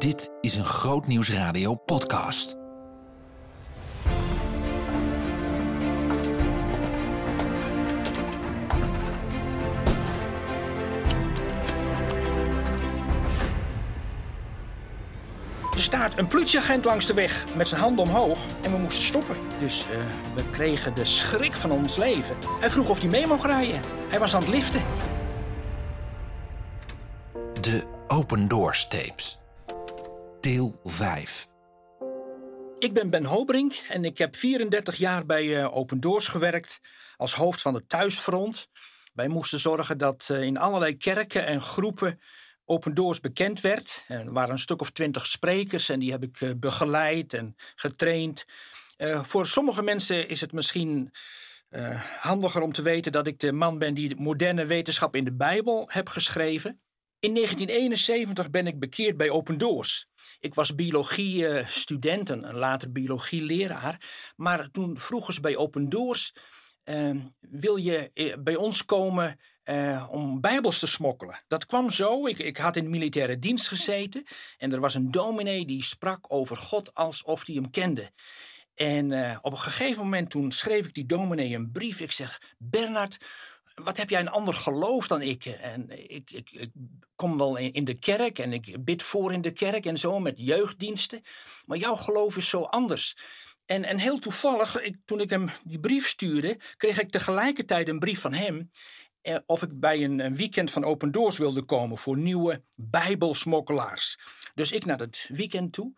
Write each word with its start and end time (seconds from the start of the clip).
Dit 0.00 0.30
is 0.40 0.56
een 0.56 0.64
Grootnieuwsradio 0.64 1.74
podcast. 1.74 2.56
Er 15.72 15.80
staat 15.80 16.18
een 16.18 16.26
politieagent 16.26 16.84
langs 16.84 17.06
de 17.06 17.14
weg 17.14 17.44
met 17.56 17.68
zijn 17.68 17.80
handen 17.80 18.04
omhoog 18.04 18.38
en 18.62 18.72
we 18.72 18.78
moesten 18.78 19.04
stoppen. 19.04 19.36
Dus 19.58 19.86
eh, 19.90 19.98
we 20.34 20.50
kregen 20.50 20.94
de 20.94 21.04
schrik 21.04 21.56
van 21.56 21.70
ons 21.70 21.96
leven. 21.96 22.36
Hij 22.60 22.70
vroeg 22.70 22.90
of 22.90 23.00
hij 23.00 23.08
mee 23.08 23.26
mocht 23.26 23.44
rijden. 23.44 23.80
Hij 24.08 24.18
was 24.18 24.34
aan 24.34 24.40
het 24.40 24.50
liften. 24.50 24.82
De 27.60 27.86
Open 28.08 28.48
Doors 28.48 28.88
Tapes. 28.88 29.39
Deel 30.40 30.80
5. 30.84 31.48
Ik 32.78 32.92
ben 32.92 33.10
Ben 33.10 33.24
Hobrink 33.24 33.84
en 33.88 34.04
ik 34.04 34.18
heb 34.18 34.36
34 34.36 34.96
jaar 34.96 35.26
bij 35.26 35.56
eh, 35.56 35.76
Open 35.76 36.00
Doors 36.00 36.28
gewerkt 36.28 36.80
als 37.16 37.34
hoofd 37.34 37.62
van 37.62 37.74
het 37.74 37.88
thuisfront. 37.88 38.68
Wij 39.14 39.28
moesten 39.28 39.58
zorgen 39.58 39.98
dat 39.98 40.26
eh, 40.30 40.42
in 40.42 40.56
allerlei 40.56 40.96
kerken 40.96 41.46
en 41.46 41.62
groepen 41.62 42.20
Open 42.64 42.94
Doors 42.94 43.20
bekend 43.20 43.60
werd. 43.60 44.04
Er 44.08 44.32
waren 44.32 44.50
een 44.50 44.58
stuk 44.58 44.80
of 44.80 44.90
twintig 44.90 45.26
sprekers 45.26 45.88
en 45.88 46.00
die 46.00 46.10
heb 46.10 46.22
ik 46.22 46.40
eh, 46.40 46.50
begeleid 46.56 47.34
en 47.34 47.56
getraind. 47.74 48.44
Voor 49.22 49.46
sommige 49.46 49.82
mensen 49.82 50.28
is 50.28 50.40
het 50.40 50.52
misschien 50.52 51.12
handiger 52.20 52.62
om 52.62 52.72
te 52.72 52.82
weten 52.82 53.12
dat 53.12 53.26
ik 53.26 53.38
de 53.38 53.52
man 53.52 53.78
ben 53.78 53.94
die 53.94 54.08
de 54.08 54.14
moderne 54.18 54.66
wetenschap 54.66 55.16
in 55.16 55.24
de 55.24 55.32
Bijbel 55.32 55.88
heb 55.90 56.08
geschreven. 56.08 56.80
In 57.20 57.34
1971 57.34 58.50
ben 58.50 58.66
ik 58.66 58.78
bekeerd 58.78 59.16
bij 59.16 59.30
Open 59.30 59.58
Doors. 59.58 60.06
Ik 60.38 60.54
was 60.54 60.74
biologie-student 60.74 62.30
en 62.30 62.54
later 62.54 62.92
biologie-leraar. 62.92 64.08
Maar 64.36 64.70
toen 64.70 64.98
vroegen 64.98 65.34
ze 65.34 65.40
bij 65.40 65.56
Open 65.56 65.88
Doors: 65.88 66.34
uh, 66.84 67.10
Wil 67.40 67.76
je 67.76 68.10
bij 68.42 68.56
ons 68.56 68.84
komen 68.84 69.40
uh, 69.64 70.06
om 70.10 70.40
Bijbels 70.40 70.78
te 70.78 70.86
smokkelen. 70.86 71.42
Dat 71.48 71.66
kwam 71.66 71.90
zo. 71.90 72.26
Ik, 72.26 72.38
ik 72.38 72.56
had 72.56 72.76
in 72.76 72.84
de 72.84 72.90
militaire 72.90 73.38
dienst 73.38 73.68
gezeten. 73.68 74.24
En 74.56 74.72
er 74.72 74.80
was 74.80 74.94
een 74.94 75.10
dominee 75.10 75.66
die 75.66 75.82
sprak 75.82 76.32
over 76.32 76.56
God 76.56 76.94
alsof 76.94 77.46
hij 77.46 77.54
hem 77.54 77.70
kende. 77.70 78.10
En 78.74 79.10
uh, 79.10 79.38
op 79.42 79.52
een 79.52 79.58
gegeven 79.58 80.02
moment 80.02 80.30
toen 80.30 80.52
schreef 80.52 80.86
ik 80.86 80.94
die 80.94 81.06
dominee 81.06 81.54
een 81.54 81.70
brief. 81.72 82.00
Ik 82.00 82.12
zeg, 82.12 82.42
Bernard, 82.58 83.18
wat 83.82 83.96
heb 83.96 84.10
jij 84.10 84.20
een 84.20 84.28
ander 84.28 84.54
geloof 84.54 85.06
dan 85.06 85.22
ik? 85.22 85.44
En 85.44 86.10
ik, 86.10 86.30
ik, 86.30 86.50
ik 86.50 86.70
kom 87.14 87.38
wel 87.38 87.56
in, 87.56 87.84
de 87.84 87.98
kerk 87.98 88.38
en 88.38 88.52
ik 88.52 88.84
bid 88.84 89.02
voor 89.02 89.32
in 89.32 89.40
de 89.40 89.52
kerk 89.52 89.86
en 89.86 89.98
zo 89.98 90.20
met 90.20 90.34
jeugddiensten. 90.36 91.22
Maar 91.66 91.78
jouw 91.78 91.94
geloof 91.94 92.36
is 92.36 92.48
zo 92.48 92.62
anders. 92.62 93.16
En, 93.66 93.84
en 93.84 93.98
heel 93.98 94.18
toevallig, 94.18 94.80
ik, 94.80 94.96
toen 95.04 95.20
ik 95.20 95.30
hem 95.30 95.50
die 95.64 95.80
brief 95.80 96.08
stuurde, 96.08 96.60
kreeg 96.76 97.00
ik 97.00 97.10
tegelijkertijd 97.10 97.88
een 97.88 97.98
brief 97.98 98.20
van 98.20 98.32
hem. 98.32 98.70
Eh, 99.20 99.36
of 99.46 99.62
ik 99.62 99.80
bij 99.80 100.04
een, 100.04 100.18
een, 100.18 100.36
weekend 100.36 100.70
van 100.70 100.84
Open 100.84 101.10
Doors 101.10 101.38
wilde 101.38 101.64
komen 101.64 101.98
voor 101.98 102.18
nieuwe 102.18 102.62
bijbelsmokkelaars. 102.74 104.18
Dus 104.54 104.72
ik 104.72 104.84
naar 104.84 104.98
het 104.98 105.28
weekend 105.32 105.72
toe. 105.72 105.92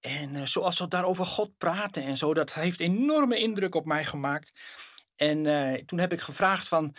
En 0.00 0.34
uh, 0.34 0.42
zoals 0.44 0.76
ze 0.76 0.88
daarover 0.88 1.26
God 1.26 1.58
praten 1.58 2.02
en 2.02 2.16
zo, 2.16 2.34
dat 2.34 2.52
heeft 2.52 2.80
enorme 2.80 3.38
indruk 3.38 3.74
op 3.74 3.84
mij 3.84 4.04
gemaakt. 4.04 4.52
En 5.18 5.44
uh, 5.44 5.74
toen 5.74 5.98
heb 5.98 6.12
ik 6.12 6.20
gevraagd 6.20 6.68
van, 6.68 6.94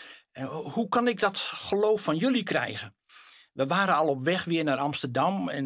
hoe 0.73 0.88
kan 0.89 1.08
ik 1.08 1.20
dat 1.20 1.38
geloof 1.38 2.02
van 2.02 2.17
jullie 2.17 2.44
krijgen? 2.44 2.95
We 3.53 3.66
waren 3.66 3.95
al 3.95 4.08
op 4.08 4.23
weg 4.23 4.44
weer 4.44 4.64
naar 4.64 4.78
Amsterdam 4.78 5.50
en 5.50 5.66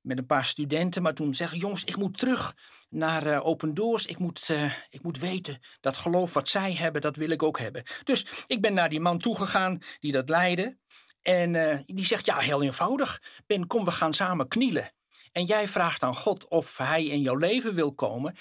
met 0.00 0.18
een 0.18 0.26
paar 0.26 0.44
studenten. 0.44 1.02
Maar 1.02 1.14
toen 1.14 1.34
zeggen 1.34 1.58
jongens, 1.58 1.84
ik 1.84 1.96
moet 1.96 2.18
terug 2.18 2.54
naar 2.90 3.42
Open 3.42 3.74
Doors. 3.74 4.06
Ik 4.06 4.18
moet, 4.18 4.48
ik 4.88 5.02
moet 5.02 5.18
weten 5.18 5.58
dat 5.80 5.96
geloof 5.96 6.34
wat 6.34 6.48
zij 6.48 6.74
hebben, 6.74 7.00
dat 7.00 7.16
wil 7.16 7.30
ik 7.30 7.42
ook 7.42 7.58
hebben. 7.58 7.82
Dus 8.04 8.26
ik 8.46 8.60
ben 8.60 8.74
naar 8.74 8.88
die 8.88 9.00
man 9.00 9.18
toegegaan 9.18 9.78
die 10.00 10.12
dat 10.12 10.28
leidde. 10.28 10.78
En 11.22 11.82
die 11.86 12.06
zegt, 12.06 12.26
ja, 12.26 12.38
heel 12.38 12.62
eenvoudig. 12.62 13.22
Ben, 13.46 13.66
kom, 13.66 13.84
we 13.84 13.90
gaan 13.90 14.14
samen 14.14 14.48
knielen. 14.48 14.92
En 15.34 15.44
jij 15.44 15.68
vraagt 15.68 16.02
aan 16.02 16.14
God 16.14 16.48
of 16.48 16.76
hij 16.76 17.06
in 17.06 17.20
jouw 17.20 17.36
leven 17.36 17.74
wil 17.74 17.94
komen. 17.94 18.34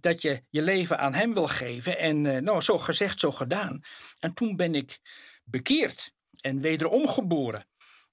Dat, 0.00 0.22
je 0.22 0.42
je 0.50 0.62
leven 0.62 0.98
aan 0.98 1.14
hem 1.14 1.34
wil 1.34 1.48
geven. 1.48 1.98
En 1.98 2.44
nou, 2.44 2.60
zo 2.60 2.78
gezegd, 2.78 3.20
zo 3.20 3.32
gedaan. 3.32 3.80
En 4.18 4.34
toen 4.34 4.56
ben 4.56 4.74
ik 4.74 5.00
bekeerd 5.44 6.12
en 6.40 6.60
wederom 6.60 7.08
geboren. 7.08 7.66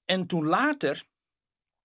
En 0.04 0.26
toen 0.26 0.46
later 0.46 1.04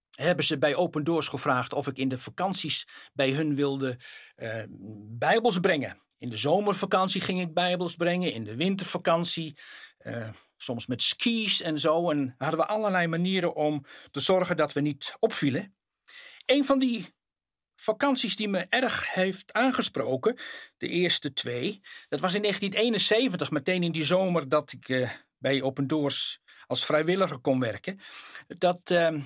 hebben 0.09 0.45
ze 0.45 0.57
bij 0.57 0.75
Open 0.75 1.03
Doors 1.03 1.27
gevraagd 1.27 1.73
of 1.73 1.87
ik 1.87 1.97
in 1.97 2.07
de 2.07 2.17
vakanties 2.17 2.87
bij 3.13 3.31
hun 3.31 3.55
wilde 3.55 3.99
uh, 4.35 4.63
bijbels 5.09 5.59
brengen. 5.59 6.01
In 6.17 6.29
de 6.29 6.37
zomervakantie 6.37 7.21
ging 7.21 7.41
ik 7.41 7.53
bijbels 7.53 7.95
brengen, 7.95 8.33
in 8.33 8.43
de 8.43 8.55
wintervakantie, 8.55 9.57
uh, 9.99 10.29
soms 10.57 10.87
met 10.87 11.01
skis 11.01 11.61
en 11.61 11.79
zo. 11.79 12.09
En 12.09 12.35
hadden 12.37 12.59
we 12.59 12.65
allerlei 12.65 13.07
manieren 13.07 13.55
om 13.55 13.85
te 14.11 14.19
zorgen 14.19 14.57
dat 14.57 14.73
we 14.73 14.81
niet 14.81 15.15
opvielen. 15.19 15.75
Een 16.51 16.65
van 16.65 16.79
die 16.79 17.13
vakanties 17.75 18.35
die 18.35 18.47
me 18.47 18.65
erg 18.69 19.13
heeft 19.13 19.53
aangesproken, 19.53 20.37
de 20.77 20.87
eerste 20.87 21.33
twee, 21.33 21.81
dat 22.09 22.19
was 22.19 22.33
in 22.33 22.41
1971, 22.41 23.51
meteen 23.51 23.83
in 23.83 23.91
die 23.91 24.05
zomer 24.05 24.49
dat 24.49 24.71
ik 24.71 24.89
uh, 24.89 25.09
bij 25.37 25.61
Open 25.61 25.87
Doors 25.87 26.41
als 26.67 26.85
vrijwilliger 26.85 27.37
kon 27.39 27.59
werken. 27.59 27.99
Dat 28.47 28.87
de, 28.87 29.21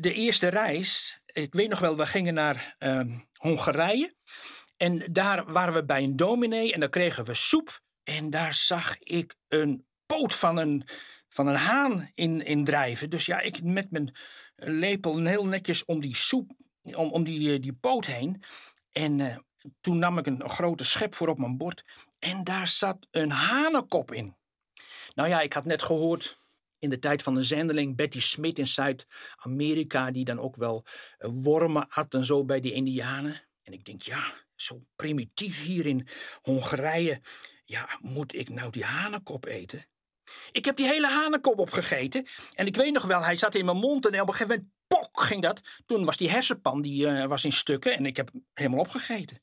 de 0.00 0.12
eerste 0.12 0.48
reis, 0.48 1.18
ik 1.26 1.52
weet 1.52 1.68
nog 1.68 1.78
wel, 1.78 1.96
we 1.96 2.06
gingen 2.06 2.34
naar 2.34 2.76
uh, 2.78 3.18
Hongarije. 3.32 4.14
En 4.76 5.12
daar 5.12 5.52
waren 5.52 5.74
we 5.74 5.84
bij 5.84 6.02
een 6.02 6.16
dominee 6.16 6.72
en 6.72 6.80
daar 6.80 6.88
kregen 6.88 7.24
we 7.24 7.34
soep. 7.34 7.80
En 8.02 8.30
daar 8.30 8.54
zag 8.54 8.98
ik 8.98 9.34
een 9.48 9.86
poot 10.06 10.34
van 10.34 10.56
een, 10.56 10.88
van 11.28 11.46
een 11.46 11.56
haan 11.56 12.10
in, 12.14 12.44
in 12.44 12.64
drijven. 12.64 13.10
Dus 13.10 13.26
ja, 13.26 13.40
ik 13.40 13.62
met 13.62 13.90
mijn 13.90 14.16
lepel 14.56 15.24
heel 15.24 15.46
netjes 15.46 15.84
om 15.84 16.00
die 16.00 16.16
soep, 16.16 16.50
om, 16.82 17.12
om 17.12 17.24
die, 17.24 17.54
eh, 17.54 17.62
die 17.62 17.72
poot 17.72 18.06
heen. 18.06 18.42
En 18.92 19.18
uh, 19.18 19.36
toen 19.80 19.98
nam 19.98 20.18
ik 20.18 20.26
een, 20.26 20.40
een 20.40 20.50
grote 20.50 20.84
schep 20.84 21.14
voor 21.14 21.28
op 21.28 21.38
mijn 21.38 21.56
bord. 21.56 21.84
En 22.18 22.44
daar 22.44 22.68
zat 22.68 23.06
een 23.10 23.30
hanenkop 23.30 24.12
in. 24.12 24.36
Nou 25.14 25.28
ja, 25.28 25.40
ik 25.40 25.52
had 25.52 25.64
net 25.64 25.82
gehoord 25.82 26.40
in 26.78 26.90
de 26.90 26.98
tijd 26.98 27.22
van 27.22 27.34
de 27.34 27.42
zendeling 27.42 27.96
Betty 27.96 28.20
Smith 28.20 28.58
in 28.58 28.66
Zuid-Amerika, 28.66 30.10
die 30.10 30.24
dan 30.24 30.38
ook 30.38 30.56
wel 30.56 30.84
eh, 31.18 31.30
wormen 31.32 31.88
at 31.88 32.14
en 32.14 32.24
zo 32.24 32.44
bij 32.44 32.60
die 32.60 32.72
Indianen. 32.72 33.42
En 33.62 33.72
ik 33.72 33.84
denk, 33.84 34.02
ja, 34.02 34.32
zo 34.54 34.84
primitief 34.96 35.62
hier 35.62 35.86
in 35.86 36.08
Hongarije, 36.42 37.20
ja, 37.64 37.98
moet 38.00 38.34
ik 38.34 38.48
nou 38.48 38.70
die 38.70 38.84
hanenkop 38.84 39.44
eten? 39.44 39.86
Ik 40.50 40.64
heb 40.64 40.76
die 40.76 40.86
hele 40.86 41.06
hanenkop 41.06 41.58
opgegeten 41.58 42.26
en 42.54 42.66
ik 42.66 42.76
weet 42.76 42.92
nog 42.92 43.04
wel, 43.04 43.22
hij 43.22 43.36
zat 43.36 43.54
in 43.54 43.64
mijn 43.64 43.76
mond 43.76 44.06
en 44.06 44.20
op 44.20 44.28
een 44.28 44.34
gegeven 44.34 44.54
moment, 44.54 44.74
pok, 44.86 45.20
ging 45.20 45.42
dat. 45.42 45.60
Toen 45.86 46.04
was 46.04 46.16
die 46.16 46.30
hersenpan, 46.30 46.82
die 46.82 47.06
uh, 47.06 47.26
was 47.26 47.44
in 47.44 47.52
stukken 47.52 47.96
en 47.96 48.06
ik 48.06 48.16
heb 48.16 48.30
helemaal 48.54 48.80
opgegeten. 48.80 49.42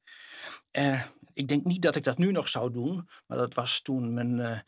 Uh, 0.72 1.01
ik 1.33 1.47
denk 1.47 1.63
niet 1.63 1.81
dat 1.81 1.95
ik 1.95 2.03
dat 2.03 2.17
nu 2.17 2.31
nog 2.31 2.49
zou 2.49 2.72
doen, 2.72 3.09
maar 3.27 3.38
dat 3.38 3.53
was 3.53 3.81
toen 3.81 4.13
mijn 4.13 4.38
uh, 4.38 4.59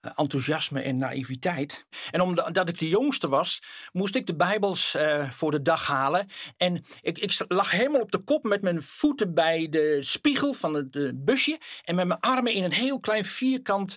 enthousiasme 0.00 0.80
en 0.80 0.96
naïviteit. 0.96 1.86
En 2.10 2.20
omdat 2.20 2.68
ik 2.68 2.78
de 2.78 2.88
jongste 2.88 3.28
was, 3.28 3.62
moest 3.92 4.14
ik 4.14 4.26
de 4.26 4.36
Bijbels 4.36 4.94
uh, 4.94 5.30
voor 5.30 5.50
de 5.50 5.62
dag 5.62 5.86
halen. 5.86 6.28
En 6.56 6.84
ik, 7.00 7.18
ik, 7.18 7.44
lag 7.48 7.70
helemaal 7.70 8.00
op 8.00 8.10
de 8.10 8.18
kop 8.18 8.44
met 8.44 8.62
mijn 8.62 8.82
voeten 8.82 9.34
bij 9.34 9.68
de 9.68 9.98
spiegel 10.00 10.52
van 10.52 10.74
het 10.74 10.94
uh, 10.94 11.10
busje. 11.14 11.60
En 11.84 11.94
met 11.94 12.06
mijn 12.06 12.20
armen 12.20 12.52
in 12.52 12.64
een 12.64 12.72
heel 12.72 13.00
klein 13.00 13.24
vierkant 13.24 13.96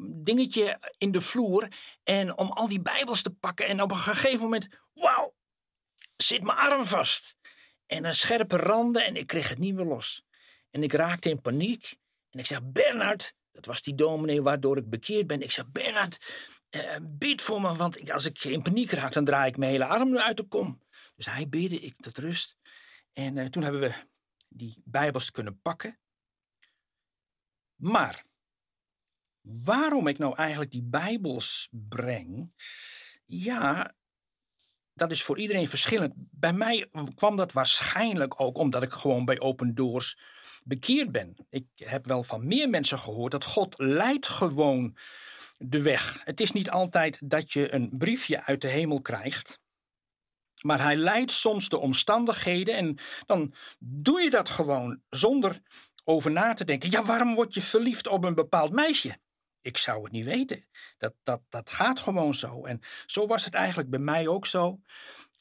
dingetje 0.00 0.78
in 0.98 1.12
de 1.12 1.20
vloer. 1.20 1.68
En 2.04 2.38
om 2.38 2.50
al 2.50 2.68
die 2.68 2.82
Bijbels 2.82 3.22
te 3.22 3.30
pakken. 3.30 3.66
En 3.66 3.82
op 3.82 3.90
een 3.90 3.96
gegeven 3.96 4.40
moment, 4.40 4.68
wauw, 4.94 5.34
zit 6.16 6.42
mijn 6.42 6.58
arm 6.58 6.84
vast. 6.84 7.36
En 7.86 8.04
een 8.04 8.14
scherpe 8.14 8.56
randen 8.56 9.04
en 9.04 9.16
ik 9.16 9.26
kreeg 9.26 9.48
het 9.48 9.58
niet 9.58 9.74
meer 9.74 9.84
los. 9.84 10.22
En 10.70 10.82
ik 10.82 10.92
raakte 10.92 11.30
in 11.30 11.40
paniek. 11.40 11.96
En 12.30 12.38
ik 12.38 12.46
zeg, 12.46 12.60
Bernard, 12.62 13.34
dat 13.58 13.66
was 13.66 13.82
die 13.82 13.94
dominee 13.94 14.42
waardoor 14.42 14.76
ik 14.76 14.90
bekeerd 14.90 15.26
ben. 15.26 15.42
Ik 15.42 15.50
zeg, 15.50 15.70
Bernard, 15.70 16.18
uh, 16.70 16.96
bid 17.02 17.42
voor 17.42 17.60
me, 17.60 17.74
want 17.74 18.00
ik, 18.00 18.10
als 18.10 18.24
ik 18.24 18.44
in 18.44 18.62
paniek 18.62 18.90
raak, 18.90 19.12
dan 19.12 19.24
draai 19.24 19.48
ik 19.50 19.56
mijn 19.56 19.70
hele 19.70 19.84
arm 19.84 20.18
uit 20.18 20.36
de 20.36 20.42
kom. 20.42 20.82
Dus 21.14 21.26
hij 21.26 21.48
bidde, 21.48 21.80
ik 21.80 21.96
tot 21.96 22.18
rust. 22.18 22.56
En 23.12 23.36
uh, 23.36 23.46
toen 23.46 23.62
hebben 23.62 23.80
we 23.80 23.94
die 24.48 24.82
bijbels 24.84 25.30
kunnen 25.30 25.60
pakken. 25.60 25.98
Maar, 27.74 28.24
waarom 29.40 30.06
ik 30.06 30.18
nou 30.18 30.36
eigenlijk 30.36 30.70
die 30.70 30.82
bijbels 30.82 31.68
breng? 31.70 32.52
Ja, 33.24 33.94
dat 34.98 35.10
is 35.10 35.22
voor 35.22 35.38
iedereen 35.38 35.68
verschillend. 35.68 36.14
Bij 36.16 36.52
mij 36.52 36.88
kwam 37.14 37.36
dat 37.36 37.52
waarschijnlijk 37.52 38.40
ook 38.40 38.58
omdat 38.58 38.82
ik 38.82 38.92
gewoon 38.92 39.24
bij 39.24 39.40
Open 39.40 39.74
Doors 39.74 40.18
bekeerd 40.64 41.12
ben. 41.12 41.46
Ik 41.50 41.66
heb 41.74 42.06
wel 42.06 42.22
van 42.22 42.46
meer 42.46 42.68
mensen 42.68 42.98
gehoord 42.98 43.32
dat 43.32 43.44
God 43.44 43.74
leidt 43.78 44.28
gewoon 44.28 44.96
de 45.58 45.82
weg. 45.82 46.20
Het 46.24 46.40
is 46.40 46.52
niet 46.52 46.70
altijd 46.70 47.18
dat 47.24 47.52
je 47.52 47.72
een 47.74 47.90
briefje 47.92 48.44
uit 48.44 48.60
de 48.60 48.68
hemel 48.68 49.00
krijgt 49.00 49.60
Maar 50.62 50.82
hij 50.82 50.96
leidt 50.96 51.30
soms 51.30 51.68
de 51.68 51.78
omstandigheden 51.78 52.74
en 52.74 52.98
dan 53.26 53.54
doe 53.78 54.20
je 54.20 54.30
dat 54.30 54.48
gewoon 54.48 55.02
zonder 55.08 55.60
over 56.04 56.30
na 56.30 56.54
te 56.54 56.64
denken. 56.64 56.90
Ja, 56.90 57.04
waarom 57.04 57.34
word 57.34 57.54
je 57.54 57.62
verliefd 57.62 58.06
op 58.06 58.24
een 58.24 58.34
bepaald 58.34 58.72
meisje? 58.72 59.18
Ik 59.60 59.76
zou 59.76 60.02
het 60.02 60.12
niet 60.12 60.24
weten. 60.24 60.64
Dat, 60.98 61.14
dat, 61.22 61.40
dat 61.48 61.70
gaat 61.70 62.00
gewoon 62.00 62.34
zo. 62.34 62.64
En 62.64 62.80
zo 63.06 63.26
was 63.26 63.44
het 63.44 63.54
eigenlijk 63.54 63.90
bij 63.90 63.98
mij 63.98 64.28
ook 64.28 64.46
zo. 64.46 64.80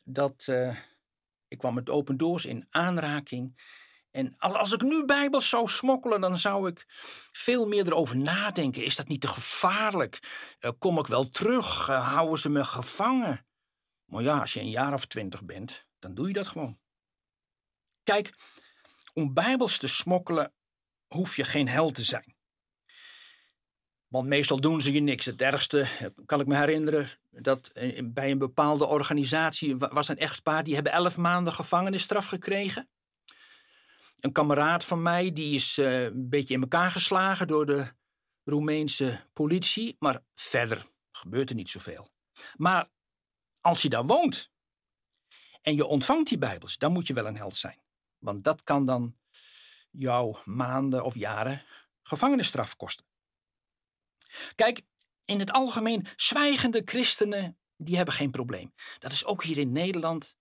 Dat 0.04 0.48
uh, 0.50 0.78
ik 1.48 1.58
kwam 1.58 1.74
met 1.74 1.90
open 1.90 2.18
doors 2.18 2.46
in 2.46 2.66
aanraking. 2.70 3.62
En 4.12 4.38
als 4.38 4.74
ik 4.74 4.82
nu 4.82 5.06
Bijbels 5.06 5.50
zou 5.50 5.68
smokkelen, 5.68 6.22
dan 6.22 6.38
zou 6.38 6.70
ik 6.70 6.86
veel 7.32 7.68
meer 7.68 7.86
erover 7.86 8.18
nadenken. 8.18 8.84
Is 8.84 8.96
dat 8.96 9.08
niet 9.08 9.22
te 9.22 9.28
gevaarlijk? 9.28 10.20
Uh, 10.60 10.72
kom 10.78 11.00
ik 11.00 11.08
wel 11.08 11.30
terug? 11.30 11.88
Uh, 11.88 12.14
houden 12.14 12.40
ze 12.40 12.50
me 12.50 12.64
gevangen? 12.64 13.46
Maar 14.06 14.24
ja, 14.24 14.40
als 14.40 14.54
je 14.54 14.60
een 14.60 14.70
jaar 14.70 14.94
of 14.94 15.06
twintig 15.06 15.44
bent, 15.44 15.86
dan 16.00 16.14
doe 16.14 16.28
je 16.28 16.34
dat 16.34 16.48
gewoon. 16.48 16.80
Kijk, 18.04 18.34
om 19.14 19.34
Bijbels 19.34 19.78
te 19.78 19.88
smokkelen 19.88 20.54
hoef 21.08 21.36
je 21.36 21.44
geen 21.44 21.68
held 21.68 21.96
te 21.96 22.04
zijn. 22.04 22.37
Want 24.08 24.28
meestal 24.28 24.60
doen 24.60 24.82
ze 24.82 24.94
je 24.94 25.00
niks. 25.00 25.26
Het 25.26 25.42
ergste, 25.42 25.88
kan 26.26 26.40
ik 26.40 26.48
me 26.48 26.56
herinneren, 26.56 27.10
dat 27.30 27.72
bij 28.04 28.32
een 28.32 28.38
bepaalde 28.38 28.86
organisatie 28.86 29.78
was 29.78 30.08
een 30.08 30.18
echtpaar, 30.18 30.64
die 30.64 30.74
hebben 30.74 30.92
elf 30.92 31.18
maanden 31.18 31.54
gevangenisstraf 31.54 32.28
gekregen. 32.28 32.90
Een 34.20 34.32
kameraad 34.32 34.86
van 34.86 35.02
mij, 35.02 35.34
die 35.34 35.56
is 35.56 35.78
uh, 35.78 36.04
een 36.04 36.30
beetje 36.30 36.54
in 36.54 36.62
elkaar 36.62 36.92
geslagen 36.92 37.48
door 37.48 37.66
de 37.66 37.88
Roemeense 38.44 39.20
politie. 39.34 39.96
Maar 40.00 40.20
verder 40.34 40.86
gebeurt 41.12 41.50
er 41.50 41.56
niet 41.56 41.70
zoveel. 41.70 42.10
Maar 42.56 42.90
als 43.62 43.82
je 43.82 43.90
daar 43.90 44.06
woont 44.06 44.50
en 45.62 45.76
je 45.76 45.86
ontvangt 45.86 46.30
die 46.30 46.38
Bijbels, 46.38 46.78
dan 46.78 46.92
moet 46.92 47.08
je 47.08 47.14
wel 47.14 47.26
een 47.26 47.38
held 47.38 47.56
zijn. 47.56 47.82
Want 48.18 48.44
dat 48.44 48.64
kan 48.64 48.86
dan 48.86 49.18
jou 49.92 50.38
maanden 50.46 51.04
of 51.04 51.16
jaren 51.16 51.64
gevangenisstraf 52.04 52.76
kosten. 52.76 53.06
Kijk, 54.56 54.82
in 55.26 55.40
het 55.40 55.52
algemeen, 55.52 56.08
zwijgende 56.16 56.82
christenen, 56.86 57.58
die 57.78 57.96
hebben 57.96 58.14
geen 58.14 58.32
probleem. 58.32 58.74
Dat 59.00 59.12
is 59.12 59.26
ook 59.26 59.44
hier 59.44 59.58
in 59.58 59.72
Nederland. 59.72 60.36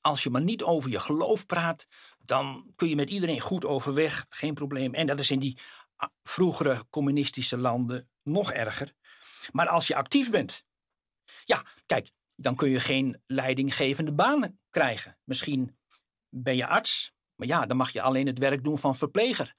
Als 0.00 0.22
je 0.22 0.30
maar 0.30 0.42
niet 0.42 0.62
over 0.62 0.90
je 0.90 1.00
geloof 1.00 1.46
praat, 1.46 1.86
dan 2.18 2.72
kun 2.76 2.88
je 2.88 2.96
met 2.96 3.10
iedereen 3.10 3.40
goed 3.40 3.64
overweg, 3.64 4.26
geen 4.28 4.54
probleem. 4.54 4.94
En 4.94 5.06
dat 5.06 5.18
is 5.18 5.30
in 5.30 5.38
die 5.38 5.58
ah, 5.96 6.08
vroegere 6.22 6.86
communistische 6.90 7.58
landen 7.58 8.10
nog 8.22 8.52
erger. 8.52 8.94
Maar 9.52 9.68
als 9.68 9.86
je 9.86 9.96
actief 9.96 10.30
bent, 10.30 10.64
ja, 11.44 11.66
kijk, 11.86 12.10
dan 12.34 12.56
kun 12.56 12.68
je 12.68 12.80
geen 12.80 13.22
leidinggevende 13.26 14.12
baan 14.12 14.58
krijgen. 14.70 15.18
Misschien 15.24 15.78
ben 16.28 16.56
je 16.56 16.66
arts, 16.66 17.12
maar 17.34 17.48
ja, 17.48 17.66
dan 17.66 17.76
mag 17.76 17.90
je 17.90 18.02
alleen 18.02 18.26
het 18.26 18.38
werk 18.38 18.64
doen 18.64 18.78
van 18.78 18.96
verpleger. 18.96 19.54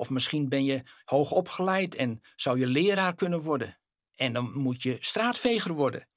Of 0.00 0.10
misschien 0.10 0.48
ben 0.48 0.64
je 0.64 0.82
hoog 1.04 1.30
opgeleid 1.30 1.94
en 1.94 2.20
zou 2.36 2.58
je 2.58 2.66
leraar 2.66 3.14
kunnen 3.14 3.40
worden. 3.40 3.78
En 4.14 4.32
dan 4.32 4.52
moet 4.58 4.82
je 4.82 4.96
straatveger 5.00 5.72
worden. 5.72 6.08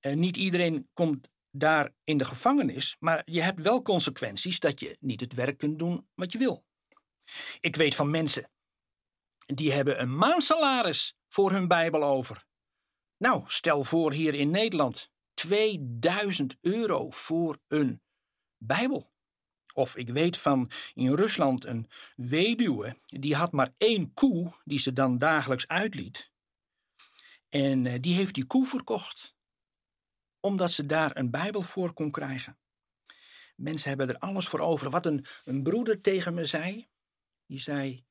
En 0.00 0.18
niet 0.18 0.36
iedereen 0.36 0.88
komt 0.92 1.28
daar 1.50 1.94
in 2.04 2.18
de 2.18 2.24
gevangenis, 2.24 2.96
maar 2.98 3.22
je 3.24 3.42
hebt 3.42 3.60
wel 3.60 3.82
consequenties 3.82 4.60
dat 4.60 4.80
je 4.80 4.96
niet 5.00 5.20
het 5.20 5.34
werk 5.34 5.58
kunt 5.58 5.78
doen 5.78 6.08
wat 6.14 6.32
je 6.32 6.38
wil. 6.38 6.64
Ik 7.60 7.76
weet 7.76 7.94
van 7.94 8.10
mensen 8.10 8.50
die 9.46 9.72
hebben 9.72 10.00
een 10.00 10.16
maandsalaris 10.16 11.16
voor 11.28 11.50
hun 11.50 11.68
Bijbel 11.68 12.02
over. 12.02 12.46
Nou, 13.16 13.42
stel 13.46 13.84
voor 13.84 14.12
hier 14.12 14.34
in 14.34 14.50
Nederland 14.50 15.10
2000 15.34 16.56
euro 16.60 17.10
voor 17.10 17.58
een 17.68 18.02
Bijbel. 18.56 19.13
Of 19.76 19.96
ik 19.96 20.08
weet 20.08 20.38
van 20.38 20.70
in 20.94 21.14
Rusland 21.14 21.64
een 21.64 21.88
weduwe, 22.16 22.98
die 23.04 23.34
had 23.34 23.52
maar 23.52 23.72
één 23.76 24.14
koe 24.14 24.52
die 24.64 24.78
ze 24.78 24.92
dan 24.92 25.18
dagelijks 25.18 25.68
uitliet. 25.68 26.32
En 27.48 27.86
eh, 27.86 28.00
die 28.00 28.14
heeft 28.14 28.34
die 28.34 28.46
koe 28.46 28.66
verkocht, 28.66 29.36
omdat 30.40 30.72
ze 30.72 30.86
daar 30.86 31.16
een 31.16 31.30
Bijbel 31.30 31.62
voor 31.62 31.92
kon 31.92 32.10
krijgen. 32.10 32.58
Mensen 33.56 33.88
hebben 33.88 34.08
er 34.08 34.18
alles 34.18 34.48
voor 34.48 34.60
over. 34.60 34.90
Wat 34.90 35.06
een, 35.06 35.24
een 35.44 35.62
broeder 35.62 36.00
tegen 36.00 36.34
me 36.34 36.44
zei, 36.44 36.88
die 37.46 37.60
zei, 37.60 38.04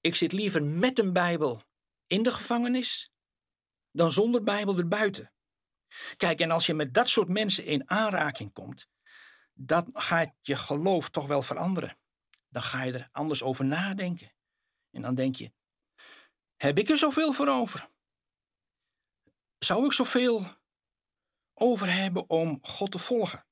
ik 0.00 0.14
zit 0.14 0.32
liever 0.32 0.64
met 0.64 0.98
een 0.98 1.12
Bijbel 1.12 1.62
in 2.06 2.22
de 2.22 2.32
gevangenis 2.32 3.12
dan 3.90 4.10
zonder 4.10 4.42
Bijbel 4.42 4.78
erbuiten. 4.78 5.32
Kijk, 6.16 6.40
en 6.40 6.50
als 6.50 6.66
je 6.66 6.74
met 6.74 6.94
dat 6.94 7.08
soort 7.08 7.28
mensen 7.28 7.64
in 7.64 7.90
aanraking 7.90 8.52
komt, 8.52 8.88
dan 9.62 9.90
gaat 9.92 10.32
je 10.40 10.56
geloof 10.56 11.08
toch 11.08 11.26
wel 11.26 11.42
veranderen. 11.42 11.96
Dan 12.48 12.62
ga 12.62 12.82
je 12.82 12.92
er 12.92 13.08
anders 13.12 13.42
over 13.42 13.64
nadenken. 13.64 14.32
En 14.90 15.02
dan 15.02 15.14
denk 15.14 15.36
je: 15.36 15.52
heb 16.56 16.78
ik 16.78 16.88
er 16.88 16.98
zoveel 16.98 17.32
voor 17.32 17.48
over? 17.48 17.88
Zou 19.58 19.84
ik 19.84 19.92
zoveel 19.92 20.46
over 21.54 21.92
hebben 21.92 22.30
om 22.30 22.58
God 22.62 22.92
te 22.92 22.98
volgen? 22.98 23.44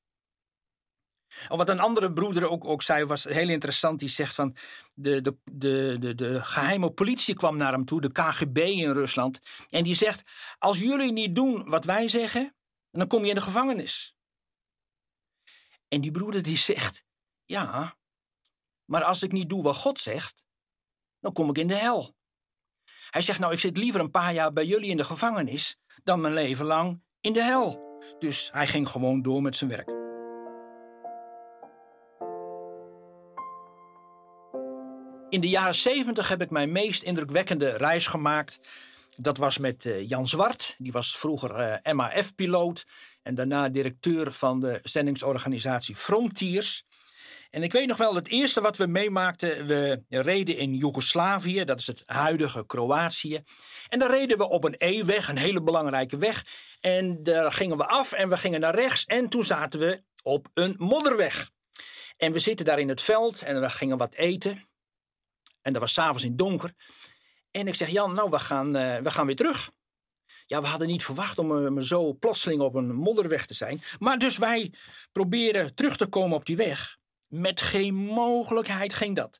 Of 1.48 1.56
wat 1.56 1.68
een 1.68 1.80
andere 1.80 2.12
broeder 2.12 2.48
ook, 2.48 2.64
ook 2.64 2.82
zei, 2.82 3.04
was 3.04 3.24
heel 3.24 3.48
interessant. 3.48 3.98
Die 3.98 4.08
zegt 4.08 4.34
van, 4.34 4.56
de, 4.94 5.20
de, 5.20 5.36
de, 5.44 5.96
de, 6.00 6.14
de 6.14 6.44
geheime 6.44 6.90
politie 6.90 7.34
kwam 7.34 7.56
naar 7.56 7.72
hem 7.72 7.84
toe, 7.84 8.00
de 8.00 8.12
KGB 8.12 8.58
in 8.58 8.92
Rusland. 8.92 9.40
En 9.68 9.84
die 9.84 9.94
zegt, 9.94 10.22
als 10.58 10.78
jullie 10.78 11.12
niet 11.12 11.34
doen 11.34 11.68
wat 11.68 11.84
wij 11.84 12.08
zeggen, 12.08 12.56
dan 12.90 13.06
kom 13.06 13.22
je 13.22 13.28
in 13.28 13.34
de 13.34 13.40
gevangenis. 13.40 14.17
En 15.88 16.00
die 16.00 16.10
broeder 16.10 16.42
die 16.42 16.56
zegt, 16.56 17.04
ja, 17.44 17.96
maar 18.84 19.04
als 19.04 19.22
ik 19.22 19.32
niet 19.32 19.48
doe 19.48 19.62
wat 19.62 19.76
God 19.76 20.00
zegt, 20.00 20.44
dan 21.20 21.32
kom 21.32 21.48
ik 21.48 21.58
in 21.58 21.68
de 21.68 21.74
hel. 21.74 22.16
Hij 23.10 23.22
zegt, 23.22 23.38
nou, 23.38 23.52
ik 23.52 23.58
zit 23.58 23.76
liever 23.76 24.00
een 24.00 24.10
paar 24.10 24.32
jaar 24.32 24.52
bij 24.52 24.66
jullie 24.66 24.90
in 24.90 24.96
de 24.96 25.04
gevangenis 25.04 25.76
dan 26.04 26.20
mijn 26.20 26.34
leven 26.34 26.64
lang 26.66 27.02
in 27.20 27.32
de 27.32 27.42
hel. 27.42 27.86
Dus 28.18 28.48
hij 28.52 28.66
ging 28.66 28.88
gewoon 28.88 29.22
door 29.22 29.42
met 29.42 29.56
zijn 29.56 29.70
werk. 29.70 29.88
In 35.28 35.40
de 35.40 35.48
jaren 35.48 35.74
zeventig 35.74 36.28
heb 36.28 36.40
ik 36.40 36.50
mijn 36.50 36.72
meest 36.72 37.02
indrukwekkende 37.02 37.76
reis 37.76 38.06
gemaakt. 38.06 38.60
Dat 39.16 39.36
was 39.36 39.58
met 39.58 39.86
eh, 39.86 40.08
Jan 40.08 40.26
Zwart, 40.26 40.74
die 40.78 40.92
was 40.92 41.18
vroeger 41.18 41.80
uh, 41.86 41.92
MAF-piloot 41.92 42.86
en 43.28 43.34
daarna 43.34 43.68
directeur 43.68 44.32
van 44.32 44.60
de 44.60 44.80
zendingsorganisatie 44.82 45.96
Frontiers. 45.96 46.84
En 47.50 47.62
ik 47.62 47.72
weet 47.72 47.86
nog 47.86 47.96
wel, 47.96 48.14
het 48.14 48.28
eerste 48.28 48.60
wat 48.60 48.76
we 48.76 48.86
meemaakten, 48.86 49.66
we 49.66 50.02
reden 50.08 50.56
in 50.56 50.74
Joegoslavië, 50.74 51.64
dat 51.64 51.78
is 51.78 51.86
het 51.86 52.02
huidige 52.06 52.66
Kroatië. 52.66 53.42
En 53.88 53.98
daar 53.98 54.10
reden 54.10 54.38
we 54.38 54.48
op 54.48 54.64
een 54.64 54.74
E-weg, 54.78 55.28
een 55.28 55.38
hele 55.38 55.62
belangrijke 55.62 56.16
weg. 56.16 56.44
En 56.80 57.22
daar 57.22 57.52
gingen 57.52 57.76
we 57.76 57.86
af 57.86 58.12
en 58.12 58.28
we 58.28 58.36
gingen 58.36 58.60
naar 58.60 58.74
rechts 58.74 59.04
en 59.04 59.28
toen 59.28 59.44
zaten 59.44 59.80
we 59.80 60.02
op 60.22 60.48
een 60.54 60.74
modderweg. 60.78 61.50
En 62.16 62.32
we 62.32 62.38
zitten 62.38 62.66
daar 62.66 62.78
in 62.78 62.88
het 62.88 63.00
veld 63.00 63.42
en 63.42 63.60
we 63.60 63.70
gingen 63.70 63.96
wat 63.96 64.14
eten. 64.14 64.68
En 65.62 65.72
dat 65.72 65.82
was 65.82 65.92
s'avonds 65.92 66.24
in 66.24 66.36
donker. 66.36 66.72
En 67.50 67.68
ik 67.68 67.74
zeg, 67.74 67.88
Jan, 67.88 68.14
nou, 68.14 68.30
we 68.30 68.38
gaan, 68.38 68.76
uh, 68.76 68.96
we 68.96 69.10
gaan 69.10 69.26
weer 69.26 69.36
terug. 69.36 69.70
Ja, 70.48 70.60
we 70.60 70.66
hadden 70.66 70.88
niet 70.88 71.04
verwacht 71.04 71.38
om 71.38 71.52
uh, 71.52 71.82
zo 71.82 72.14
plotseling 72.14 72.60
op 72.60 72.74
een 72.74 72.94
modderweg 72.94 73.46
te 73.46 73.54
zijn. 73.54 73.82
Maar 73.98 74.18
dus 74.18 74.36
wij 74.36 74.72
proberen 75.12 75.74
terug 75.74 75.96
te 75.96 76.06
komen 76.06 76.36
op 76.36 76.46
die 76.46 76.56
weg. 76.56 76.96
Met 77.26 77.60
geen 77.60 77.94
mogelijkheid 77.94 78.92
ging 78.94 79.16
dat. 79.16 79.38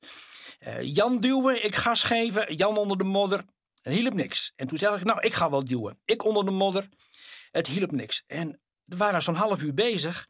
Uh, 0.61 0.83
Jan 0.83 1.21
duwen, 1.21 1.65
ik 1.65 1.75
gas 1.75 2.03
geven, 2.03 2.55
Jan 2.55 2.77
onder 2.77 2.99
de 2.99 3.05
modder. 3.05 3.45
Het 3.83 3.95
hielp 3.95 4.15
niks. 4.15 4.53
En 4.57 4.67
toen 4.67 4.79
zei 4.79 4.97
ik, 4.97 5.05
nou, 5.05 5.21
ik 5.21 5.33
ga 5.33 5.51
wel 5.51 5.65
duwen. 5.65 5.99
Ik 6.05 6.25
onder 6.25 6.45
de 6.45 6.51
modder. 6.51 6.89
Het 7.51 7.67
hielp 7.67 7.93
niks. 7.93 8.25
En 8.27 8.61
we 8.85 8.97
waren 8.97 9.23
zo'n 9.23 9.35
half 9.35 9.63
uur 9.63 9.75
bezig. 9.75 10.29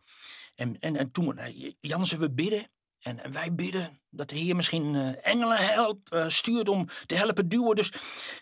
En, 0.54 0.78
en, 0.78 0.96
en 0.96 1.10
toen, 1.10 1.40
Jan, 1.80 2.06
zullen 2.06 2.28
we 2.28 2.34
bidden? 2.34 2.70
En, 2.98 3.32
wij 3.32 3.54
bidden 3.54 3.98
dat 4.10 4.28
de 4.28 4.36
Heer 4.36 4.56
misschien 4.56 5.16
engelen 5.22 5.58
helpt, 5.58 6.10
stuurt 6.26 6.68
om 6.68 6.88
te 7.06 7.14
helpen 7.14 7.48
duwen. 7.48 7.76
Dus 7.76 7.92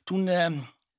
toen, 0.04 0.26
uh, 0.26 0.50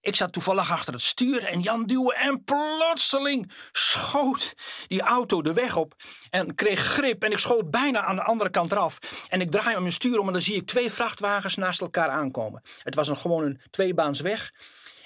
ik 0.08 0.16
zat 0.16 0.34
toevallig 0.34 0.72
achter 0.72 0.94
het 0.94 1.02
stuur 1.02 1.44
en 1.44 1.62
Jan 1.62 1.86
duwen 1.86 2.16
en 2.16 2.44
plotseling 2.44 3.52
schoot 3.72 4.54
die 4.88 5.02
auto 5.02 5.42
de 5.42 5.54
weg 5.54 5.76
op 5.76 5.96
en 6.30 6.56
kreeg 6.56 6.80
grip 6.80 7.24
en 7.24 7.32
ik 7.32 7.38
schoot 7.38 7.72
bijna 7.72 8.02
aan 8.02 8.16
de 8.16 8.24
andere 8.24 8.50
kant 8.50 8.72
eraf. 8.72 9.00
En 9.30 9.42
ik 9.42 9.52
draai 9.52 9.80
mijn 9.80 9.92
stuur 9.92 10.20
om 10.20 10.28
en 10.28 10.34
dan 10.34 10.42
zie 10.42 10.56
ik 10.56 10.68
twee 10.68 10.92
vrachtwagens 10.92 11.56
naast 11.56 11.82
elkaar 11.82 12.10
aankomen. 12.10 12.62
Het 12.84 12.96
was 12.96 13.08
een, 13.08 13.18
gewoon 13.18 13.44
een 13.44 13.62
tweebaans 13.70 14.20
weg. 14.20 14.54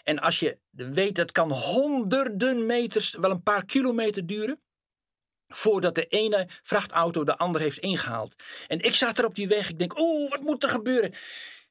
En 0.04 0.20
als 0.20 0.40
je 0.40 0.58
weet, 0.72 1.16
dat 1.16 1.32
kan 1.32 1.52
honderden 1.52 2.66
meters, 2.66 3.14
wel 3.14 3.32
een 3.32 3.44
paar 3.44 3.66
kilometer 3.66 4.26
duren 4.26 4.62
voordat 5.48 5.96
de 5.96 6.06
ene 6.06 6.48
vrachtauto 6.62 7.24
de 7.24 7.38
ander 7.38 7.62
heeft 7.62 7.78
ingehaald. 7.78 8.36
En 8.68 8.80
ik 8.80 8.96
zat 8.96 9.18
er 9.18 9.26
op 9.26 9.36
die 9.36 9.48
weg. 9.48 9.70
Ik 9.70 9.80
denk, 9.80 10.00
oeh, 10.00 10.30
wat 10.30 10.42
moet 10.42 10.64
er 10.64 10.70
gebeuren? 10.70 11.14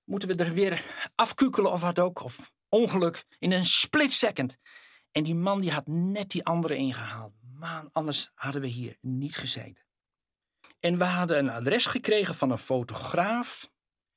Moeten 0.04 0.28
we 0.28 0.44
er 0.44 0.52
weer 0.52 0.82
afkukelen 1.14 1.72
of 1.72 1.80
wat 1.80 1.98
ook? 1.98 2.24
Of 2.24 2.50
ongeluk 2.70 3.24
in 3.38 3.52
een 3.52 3.66
split 3.66 4.12
second. 4.12 4.56
En 5.10 5.22
die 5.22 5.34
man 5.34 5.60
die 5.60 5.72
had 5.72 5.86
net 5.86 6.30
die 6.30 6.44
andere 6.44 6.76
ingehaald. 6.76 7.32
man, 7.54 7.88
anders 7.92 8.30
hadden 8.34 8.60
we 8.60 8.68
hier 8.68 8.96
niet 9.00 9.36
gezeten. 9.36 9.84
En 10.80 10.98
we 10.98 11.04
hadden 11.04 11.38
een 11.38 11.50
adres 11.50 11.86
gekregen 11.86 12.34
van 12.34 12.50
een 12.50 12.58
fotograaf, 12.58 13.70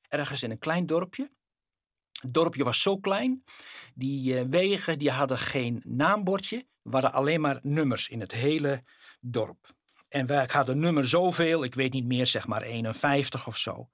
ergens 0.08 0.42
in 0.42 0.50
een 0.50 0.58
klein 0.58 0.86
dorpje. 0.86 1.30
Het 2.20 2.34
dorpje 2.34 2.64
was 2.64 2.82
zo 2.82 2.98
klein, 2.98 3.44
die 3.94 4.34
uh, 4.34 4.46
wegen 4.48 4.98
die 4.98 5.10
hadden 5.10 5.38
geen 5.38 5.82
naambordje, 5.86 6.66
waren 6.82 7.12
alleen 7.12 7.40
maar 7.40 7.58
nummers 7.62 8.08
in 8.08 8.20
het 8.20 8.32
hele 8.32 8.84
dorp. 9.20 9.74
En 10.08 10.26
wij 10.26 10.48
hadden 10.50 10.78
nummer 10.78 11.08
zoveel, 11.08 11.64
ik 11.64 11.74
weet 11.74 11.92
niet 11.92 12.04
meer, 12.04 12.26
zeg 12.26 12.46
maar 12.46 12.62
51 12.62 13.46
of 13.46 13.58
zo. 13.58 13.90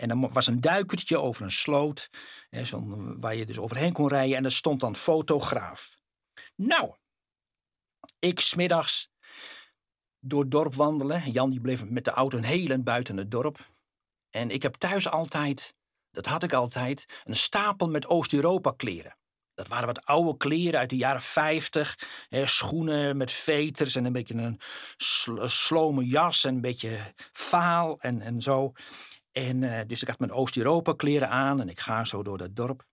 En 0.00 0.08
dan 0.08 0.32
was 0.32 0.46
een 0.46 0.60
duikertje 0.60 1.18
over 1.18 1.42
een 1.42 1.50
sloot, 1.50 2.10
hè, 2.50 2.62
waar 3.18 3.36
je 3.36 3.46
dus 3.46 3.58
overheen 3.58 3.92
kon 3.92 4.08
rijden. 4.08 4.36
En 4.36 4.44
er 4.44 4.52
stond 4.52 4.80
dan 4.80 4.96
fotograaf. 4.96 5.96
Nou, 6.56 6.94
ik 8.18 8.40
smiddags 8.40 9.10
door 10.18 10.40
het 10.40 10.50
dorp 10.50 10.74
wandelen. 10.74 11.30
Jan 11.30 11.50
die 11.50 11.60
bleef 11.60 11.84
met 11.84 12.04
de 12.04 12.10
auto 12.10 12.36
een 12.38 12.44
heel 12.44 12.70
en 12.70 12.84
buiten 12.84 13.16
het 13.16 13.30
dorp. 13.30 13.70
En 14.30 14.50
ik 14.50 14.62
heb 14.62 14.74
thuis 14.74 15.08
altijd, 15.08 15.74
dat 16.10 16.26
had 16.26 16.42
ik 16.42 16.52
altijd, 16.52 17.22
een 17.24 17.36
stapel 17.36 17.88
met 17.88 18.06
Oost-Europa 18.06 18.72
kleren. 18.76 19.16
Dat 19.54 19.68
waren 19.68 19.86
wat 19.86 20.04
oude 20.04 20.36
kleren 20.36 20.80
uit 20.80 20.90
de 20.90 20.96
jaren 20.96 21.22
50. 21.22 21.98
Hè, 22.28 22.46
schoenen 22.46 23.16
met 23.16 23.32
veters 23.32 23.94
en 23.94 24.04
een 24.04 24.12
beetje 24.12 24.34
een 24.34 24.60
slome 25.50 26.04
jas 26.04 26.44
en 26.44 26.54
een 26.54 26.60
beetje 26.60 27.14
vaal 27.32 28.00
en, 28.00 28.20
en 28.20 28.40
zo. 28.42 28.72
En 29.40 29.62
uh, 29.62 29.80
dus 29.86 30.02
ik 30.02 30.08
had 30.08 30.18
mijn 30.18 30.32
Oost-Europa 30.32 30.92
kleren 30.92 31.28
aan 31.28 31.60
en 31.60 31.68
ik 31.68 31.80
ga 31.80 32.04
zo 32.04 32.22
door 32.22 32.38
dat 32.38 32.56
dorp. 32.56 32.86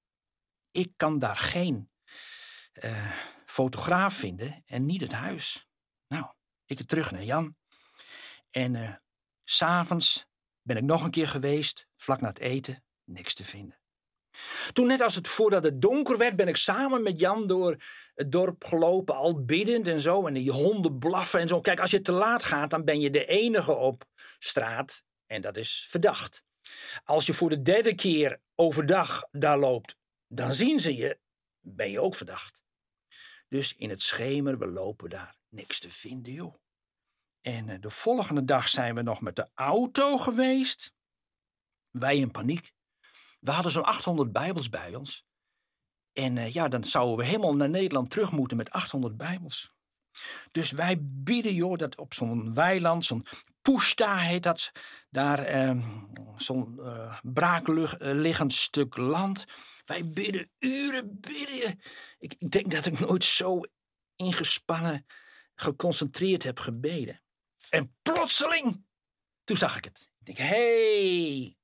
Ik 0.72 0.92
kan 0.96 1.20
daar 1.20 1.36
geen 1.36 1.89
uh, 2.84 3.12
fotograaf 3.46 4.13
vinden 4.13 4.63
en 4.66 4.86
niet 4.86 5.01
het 5.01 5.12
huis. 5.12 5.68
Nou, 6.08 6.25
ik 6.66 6.82
terug 6.82 7.12
naar 7.12 7.24
Jan. 7.24 7.56
En 8.50 8.74
uh, 8.74 8.96
s'avonds 9.44 10.25
ben 10.62 10.77
ik 10.77 10.84
nog 10.84 11.04
een 11.04 11.12
keer 11.12 11.27
geweest, 11.27 11.88
vlak 11.96 12.22
na 12.22 12.27
het 12.27 12.39
eten, 12.39 12.84
niks 13.04 13.34
te 13.34 13.44
vinden. 13.44 13.80
Toen 14.74 14.88
net 14.88 15.01
als 15.01 15.16
het 15.16 15.27
voordat 15.27 15.63
het 15.63 15.82
donker 15.82 16.18
werd, 16.18 16.36
ben 16.36 16.48
ik 16.48 16.56
samen 16.56 17.04
met 17.04 17.20
Jan 17.20 17.48
door 17.48 17.75
het 18.13 18.32
dorp 18.32 18.63
gelopen, 18.63 19.16
al 19.16 19.46
biddend 19.46 19.88
en 19.88 20.01
zo. 20.01 20.27
En 20.27 20.34
die 20.34 20.51
honden 20.51 21.00
blaffen 21.00 21.39
en 21.39 21.48
zo. 21.48 21.62
Kijk, 21.62 21.80
als 21.80 21.92
je 21.92 22.01
te 22.01 22.12
laat 22.12 22.44
gaat, 22.44 22.70
dan 22.70 22.84
ben 22.84 23.00
je 23.00 23.10
de 23.10 23.25
enige 23.25 23.74
op 23.74 24.06
straat. 24.39 25.06
En 25.27 25.41
dat 25.41 25.57
is 25.57 25.86
verdacht. 25.89 26.43
Als 27.03 27.25
je 27.25 27.34
voor 27.34 27.50
de 27.50 27.62
derde 27.62 27.96
keer 27.96 28.41
overdag 28.55 29.27
daar 29.31 29.60
loopt, 29.60 29.98
dan 30.27 30.53
zien 30.53 30.79
ze 30.79 30.96
je, 30.96 31.19
ben 31.60 31.91
je 31.91 32.01
ook 32.01 32.15
verdacht. 32.15 32.63
Dus 33.48 33.75
in 33.75 33.89
het 33.89 34.01
schemer, 34.01 34.57
we 34.57 34.67
lopen 34.67 35.10
daar 35.10 35.38
niks 35.50 35.79
te 35.79 35.89
vinden, 35.89 36.34
joh. 36.34 36.55
En 37.41 37.69
eh, 37.69 37.81
de 37.81 37.89
volgende 37.89 38.46
dag 38.46 38.69
zijn 38.69 38.96
we 38.96 39.01
nog 39.01 39.22
met 39.22 39.36
de 39.36 39.50
auto 39.53 40.17
geweest. 40.17 40.93
Wij 41.91 42.17
in 42.17 42.31
paniek. 42.31 42.72
We 43.39 43.51
hadden 43.51 43.72
zo'n 43.72 43.84
800 43.84 44.31
Bijbels 44.31 44.69
bij 44.69 44.96
ons. 44.96 45.25
En 46.13 46.36
uh, 46.36 46.53
ja, 46.53 46.67
dan 46.67 46.84
zouden 46.84 47.17
we 47.17 47.25
helemaal 47.25 47.55
naar 47.55 47.69
Nederland 47.69 48.10
terug 48.10 48.31
moeten 48.31 48.57
met 48.57 48.72
800 48.72 49.17
Bijbels. 49.17 49.75
Dus 50.51 50.72
wij 50.72 50.98
bieden, 51.01 51.53
joh, 51.53 51.77
dat 51.77 51.96
op 51.96 52.13
zo'n 52.13 52.53
weiland, 52.53 53.05
zo'n 53.05 53.25
Pushta 53.68 54.18
heet 54.18 54.44
dat, 54.44 54.72
daar 55.10 55.40
eh, 55.40 55.78
zo'n 56.38 56.76
uh, 56.80 57.20
braakliggend 57.24 58.54
stuk 58.54 58.98
land. 58.98 59.46
Wij 59.86 60.10
bidden 60.10 60.52
uren, 60.60 61.20
bidden. 61.20 61.80
Ik, 62.20 62.36
ik 62.38 62.52
denk 62.52 62.72
dat 62.72 62.86
ik 62.86 63.00
nooit 63.00 63.24
zo 63.24 63.62
ingespannen, 64.16 65.06
geconcentreerd 65.56 66.44
heb 66.44 66.60
gebeden. 66.60 67.22
En 67.70 67.96
plotseling, 68.02 68.86
toen 69.44 69.58
zag 69.58 69.78
ik 69.78 69.84
het. 69.84 70.10
Ik 70.20 70.26
denk, 70.26 70.50
hey, 70.50 71.58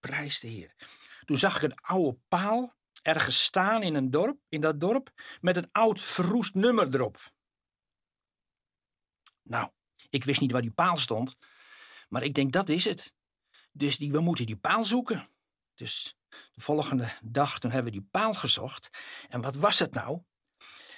prijs 0.00 0.40
de 0.40 0.48
Heer. 0.48 0.74
Toen 1.24 1.38
zag 1.38 1.56
ik 1.56 1.62
een 1.62 1.80
oude 1.80 2.18
paal 2.28 2.76
ergens 3.02 3.42
staan 3.42 3.82
in 3.82 3.94
een 3.94 4.10
dorp, 4.10 4.38
in 4.48 4.60
dat 4.60 4.80
dorp, 4.80 5.10
met 5.40 5.56
een 5.56 5.68
oud 5.72 6.00
verroest 6.00 6.54
nummer 6.54 6.94
erop. 6.94 7.32
Nou, 9.42 9.70
ik 10.12 10.24
wist 10.24 10.40
niet 10.40 10.52
waar 10.52 10.62
die 10.62 10.70
paal 10.70 10.96
stond, 10.96 11.36
maar 12.08 12.22
ik 12.22 12.34
denk 12.34 12.52
dat 12.52 12.68
is 12.68 12.84
het. 12.84 13.14
Dus 13.72 13.96
die, 13.96 14.10
we 14.12 14.20
moeten 14.20 14.46
die 14.46 14.56
paal 14.56 14.84
zoeken. 14.84 15.28
Dus 15.74 16.16
de 16.28 16.60
volgende 16.60 17.12
dag 17.22 17.58
toen 17.58 17.70
hebben 17.70 17.92
we 17.92 17.98
die 17.98 18.08
paal 18.10 18.34
gezocht. 18.34 18.90
En 19.28 19.40
wat 19.40 19.56
was 19.56 19.78
het 19.78 19.94
nou? 19.94 20.22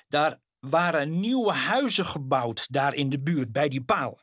Daar 0.08 0.40
waren 0.58 1.20
nieuwe 1.20 1.52
huizen 1.52 2.06
gebouwd 2.06 2.66
daar 2.70 2.94
in 2.94 3.08
de 3.10 3.20
buurt 3.20 3.52
bij 3.52 3.68
die 3.68 3.84
paal. 3.84 4.20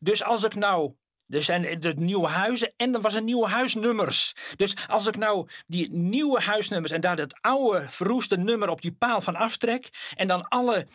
Dus 0.00 0.22
als 0.22 0.44
ik 0.44 0.54
nou 0.54 0.94
er 1.28 1.42
zijn 1.42 1.80
de 1.80 1.94
nieuwe 1.96 2.28
huizen 2.28 2.72
en 2.76 2.94
er 2.94 3.00
was 3.00 3.14
een 3.14 3.24
nieuwe 3.24 3.48
huisnummers. 3.48 4.36
Dus 4.56 4.88
als 4.88 5.06
ik 5.06 5.16
nou 5.16 5.48
die 5.66 5.90
nieuwe 5.92 6.40
huisnummers 6.40 6.92
en 6.92 7.00
daar 7.00 7.16
het 7.16 7.38
oude 7.40 7.88
verroeste 7.88 8.36
nummer 8.36 8.68
op 8.68 8.80
die 8.80 8.92
paal 8.92 9.20
van 9.20 9.36
aftrek. 9.36 10.12
en 10.14 10.28
dan 10.28 10.48
alle 10.48 10.86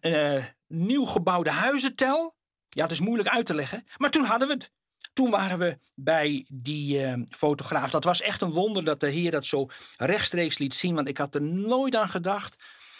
uh, 0.00 0.44
nieuw 0.74 1.04
gebouwde 1.04 1.50
huizen 1.50 1.94
tel. 1.94 2.34
Ja, 2.68 2.82
het 2.82 2.92
is 2.92 3.00
moeilijk 3.00 3.28
uit 3.28 3.46
te 3.46 3.54
leggen. 3.54 3.86
Maar 3.96 4.10
toen 4.10 4.24
hadden 4.24 4.48
we 4.48 4.54
het. 4.54 4.72
Toen 5.12 5.30
waren 5.30 5.58
we 5.58 5.78
bij 5.94 6.46
die 6.48 7.06
uh, 7.06 7.22
fotograaf. 7.30 7.90
Dat 7.90 8.04
was 8.04 8.20
echt 8.20 8.42
een 8.42 8.52
wonder 8.52 8.84
dat 8.84 9.00
de 9.00 9.10
Heer 9.10 9.30
dat 9.30 9.44
zo 9.44 9.66
rechtstreeks 9.96 10.58
liet 10.58 10.74
zien. 10.74 10.94
Want 10.94 11.08
ik 11.08 11.18
had 11.18 11.34
er 11.34 11.42
nooit 11.42 11.96
aan 11.96 12.08
gedacht. 12.08 12.56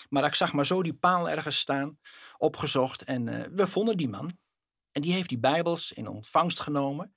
Maar 0.08 0.24
ik 0.24 0.34
zag 0.34 0.52
maar 0.52 0.66
zo 0.66 0.82
die 0.82 0.94
paal 0.94 1.30
ergens 1.30 1.58
staan, 1.58 1.98
opgezocht. 2.38 3.02
En 3.02 3.26
uh, 3.26 3.40
we 3.52 3.66
vonden 3.66 3.96
die 3.96 4.08
man. 4.08 4.38
En 4.92 5.02
die 5.02 5.12
heeft 5.12 5.28
die 5.28 5.38
Bijbels 5.38 5.92
in 5.92 6.08
ontvangst 6.08 6.60
genomen. 6.60 7.14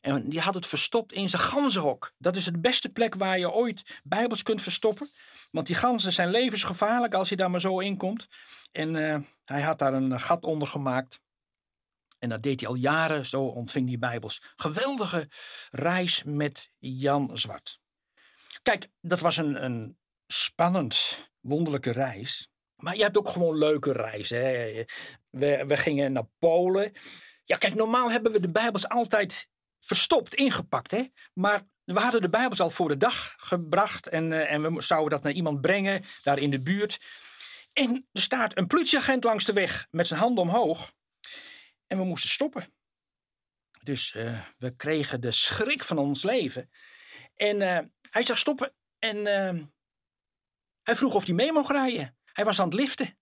En 0.00 0.28
die 0.28 0.40
had 0.40 0.54
het 0.54 0.66
verstopt 0.66 1.12
in 1.12 1.28
zijn 1.28 1.42
ganzenhok. 1.42 2.12
Dat 2.18 2.36
is 2.36 2.44
de 2.44 2.58
beste 2.58 2.88
plek 2.88 3.14
waar 3.14 3.38
je 3.38 3.52
ooit 3.52 4.00
Bijbels 4.02 4.42
kunt 4.42 4.62
verstoppen. 4.62 5.10
Want 5.50 5.66
die 5.66 5.76
ganzen 5.76 6.12
zijn 6.12 6.30
levensgevaarlijk 6.30 7.14
als 7.14 7.28
je 7.28 7.36
daar 7.36 7.50
maar 7.50 7.60
zo 7.60 7.78
in 7.78 7.96
komt. 7.96 8.28
En 8.72 8.94
uh, 8.94 9.18
hij 9.44 9.62
had 9.62 9.78
daar 9.78 9.94
een 9.94 10.20
gat 10.20 10.44
onder 10.44 10.68
gemaakt. 10.68 11.22
En 12.18 12.28
dat 12.28 12.42
deed 12.42 12.60
hij 12.60 12.68
al 12.68 12.74
jaren, 12.74 13.26
zo 13.26 13.42
ontving 13.42 13.88
hij 13.88 13.98
Bijbels. 13.98 14.42
Geweldige 14.56 15.28
reis 15.70 16.22
met 16.22 16.70
Jan 16.78 17.38
Zwart. 17.38 17.80
Kijk, 18.62 18.88
dat 19.00 19.20
was 19.20 19.36
een, 19.36 19.64
een 19.64 19.98
spannend, 20.26 21.18
wonderlijke 21.40 21.90
reis. 21.90 22.48
Maar 22.76 22.96
je 22.96 23.02
hebt 23.02 23.18
ook 23.18 23.28
gewoon 23.28 23.58
leuke 23.58 23.92
reizen. 23.92 24.38
Hè? 24.38 24.84
We, 25.30 25.64
we 25.66 25.76
gingen 25.76 26.12
naar 26.12 26.28
Polen. 26.38 26.92
Ja, 27.44 27.56
kijk, 27.56 27.74
normaal 27.74 28.10
hebben 28.10 28.32
we 28.32 28.40
de 28.40 28.52
Bijbels 28.52 28.88
altijd 28.88 29.48
verstopt, 29.80 30.34
ingepakt. 30.34 30.90
Hè? 30.90 31.04
Maar 31.34 31.66
we 31.84 32.00
hadden 32.00 32.20
de 32.20 32.28
Bijbels 32.28 32.60
al 32.60 32.70
voor 32.70 32.88
de 32.88 32.96
dag 32.96 33.34
gebracht. 33.36 34.08
En, 34.08 34.30
uh, 34.30 34.52
en 34.52 34.74
we 34.74 34.82
zouden 34.82 35.10
dat 35.10 35.22
naar 35.22 35.32
iemand 35.32 35.60
brengen, 35.60 36.04
daar 36.22 36.38
in 36.38 36.50
de 36.50 36.62
buurt. 36.62 37.00
En 37.74 38.08
er 38.12 38.20
staat 38.20 38.56
een 38.58 38.66
politieagent 38.66 39.24
langs 39.24 39.44
de 39.44 39.52
weg 39.52 39.86
met 39.90 40.06
zijn 40.06 40.20
handen 40.20 40.44
omhoog. 40.44 40.92
En 41.86 41.98
we 41.98 42.04
moesten 42.04 42.30
stoppen. 42.30 42.74
Dus 43.82 44.14
uh, 44.14 44.40
we 44.58 44.76
kregen 44.76 45.20
de 45.20 45.32
schrik 45.32 45.84
van 45.84 45.98
ons 45.98 46.22
leven. 46.22 46.70
En 47.34 47.60
uh, 47.60 47.78
hij 48.10 48.22
zag 48.22 48.38
stoppen 48.38 48.74
en 48.98 49.26
hij 50.82 50.96
vroeg 50.96 51.14
of 51.14 51.24
hij 51.24 51.34
mee 51.34 51.52
mocht 51.52 51.70
rijden. 51.70 52.16
Hij 52.24 52.44
was 52.44 52.60
aan 52.60 52.68
het 52.68 52.74
liften. 52.74 53.18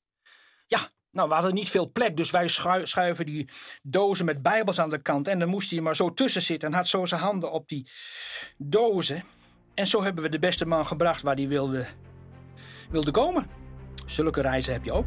Ja, 0.66 0.90
nou, 1.10 1.28
we 1.28 1.34
hadden 1.34 1.54
niet 1.54 1.70
veel 1.70 1.90
plek, 1.92 2.16
dus 2.16 2.30
wij 2.30 2.48
schuiven 2.84 3.26
die 3.26 3.48
dozen 3.82 4.24
met 4.24 4.42
bijbels 4.42 4.78
aan 4.78 4.90
de 4.90 5.02
kant. 5.02 5.28
En 5.28 5.38
dan 5.38 5.48
moest 5.48 5.70
hij 5.70 5.80
maar 5.80 5.96
zo 5.96 6.14
tussen 6.14 6.42
zitten 6.42 6.68
en 6.68 6.74
had 6.74 6.88
zo 6.88 7.06
zijn 7.06 7.20
handen 7.20 7.52
op 7.52 7.68
die 7.68 7.90
dozen. 8.56 9.24
En 9.74 9.86
zo 9.86 10.02
hebben 10.02 10.22
we 10.22 10.30
de 10.30 10.38
beste 10.38 10.66
man 10.66 10.86
gebracht 10.86 11.22
waar 11.22 11.34
hij 11.34 11.48
wilde, 11.48 11.86
wilde 12.90 13.10
komen. 13.10 13.61
Zulke 14.12 14.40
reizen 14.40 14.72
heb 14.72 14.84
je 14.84 14.92
ook. 14.92 15.06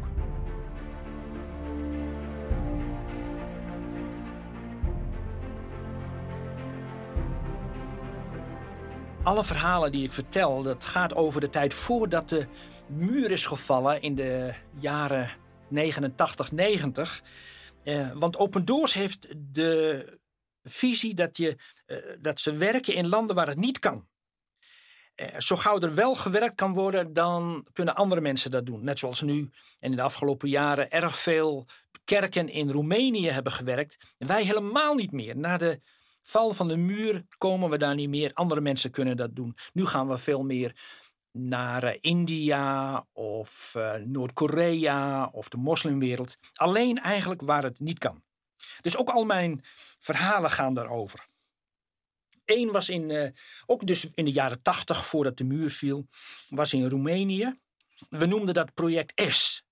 alle 9.22 9.44
verhalen 9.44 9.92
die 9.92 10.04
ik 10.04 10.12
vertel, 10.12 10.62
dat 10.62 10.84
gaat 10.84 11.14
over 11.14 11.40
de 11.40 11.50
tijd 11.50 11.74
voordat 11.74 12.28
de 12.28 12.46
muur 12.86 13.30
is 13.30 13.46
gevallen 13.46 14.02
in 14.02 14.14
de 14.14 14.54
jaren 14.78 15.30
89, 15.68 16.52
90. 16.52 17.22
Uh, 17.84 18.12
want 18.14 18.36
Open 18.36 18.64
Doors 18.64 18.92
heeft 18.92 19.34
de 19.52 20.18
visie 20.62 21.14
dat, 21.14 21.36
je, 21.36 21.56
uh, 21.86 21.96
dat 22.20 22.40
ze 22.40 22.52
werken 22.52 22.94
in 22.94 23.08
landen 23.08 23.36
waar 23.36 23.46
het 23.46 23.58
niet 23.58 23.78
kan. 23.78 24.06
Uh, 25.16 25.38
zo 25.38 25.56
gauw 25.56 25.80
er 25.80 25.94
wel 25.94 26.14
gewerkt 26.14 26.54
kan 26.54 26.72
worden, 26.72 27.12
dan 27.12 27.66
kunnen 27.72 27.94
andere 27.94 28.20
mensen 28.20 28.50
dat 28.50 28.66
doen. 28.66 28.84
Net 28.84 28.98
zoals 28.98 29.22
nu 29.22 29.50
en 29.80 29.90
in 29.90 29.96
de 29.96 30.02
afgelopen 30.02 30.48
jaren 30.48 30.90
erg 30.90 31.18
veel 31.18 31.66
kerken 32.04 32.48
in 32.48 32.70
Roemenië 32.70 33.30
hebben 33.30 33.52
gewerkt. 33.52 33.96
Wij 34.18 34.44
helemaal 34.44 34.94
niet 34.94 35.12
meer. 35.12 35.36
Na 35.36 35.56
de 35.56 35.80
val 36.22 36.54
van 36.54 36.68
de 36.68 36.76
muur 36.76 37.24
komen 37.38 37.70
we 37.70 37.78
daar 37.78 37.94
niet 37.94 38.08
meer. 38.08 38.30
Andere 38.32 38.60
mensen 38.60 38.90
kunnen 38.90 39.16
dat 39.16 39.36
doen. 39.36 39.56
Nu 39.72 39.86
gaan 39.86 40.08
we 40.08 40.18
veel 40.18 40.44
meer 40.44 40.74
naar 41.32 41.82
eh, 41.82 41.96
India 42.00 43.06
of 43.12 43.74
uh, 43.76 43.94
Noord-Korea 43.94 45.26
of 45.26 45.48
de 45.48 45.56
moslimwereld. 45.56 46.36
Alleen 46.52 46.98
eigenlijk 46.98 47.42
waar 47.42 47.62
het 47.62 47.80
niet 47.80 47.98
kan. 47.98 48.22
Dus 48.80 48.96
ook 48.96 49.08
al 49.08 49.24
mijn 49.24 49.64
verhalen 49.98 50.50
gaan 50.50 50.74
daarover. 50.74 51.26
Eén 52.46 52.70
was 52.70 52.88
in, 52.88 53.10
uh, 53.10 53.28
ook 53.66 53.86
dus 53.86 54.06
in 54.14 54.24
de 54.24 54.32
jaren 54.32 54.62
tachtig, 54.62 55.06
voordat 55.06 55.36
de 55.36 55.44
muur 55.44 55.70
viel, 55.70 56.06
was 56.48 56.72
in 56.72 56.88
Roemenië. 56.88 57.58
We 58.08 58.26
noemden 58.26 58.54
dat 58.54 58.74
project 58.74 59.32
S. 59.32 59.64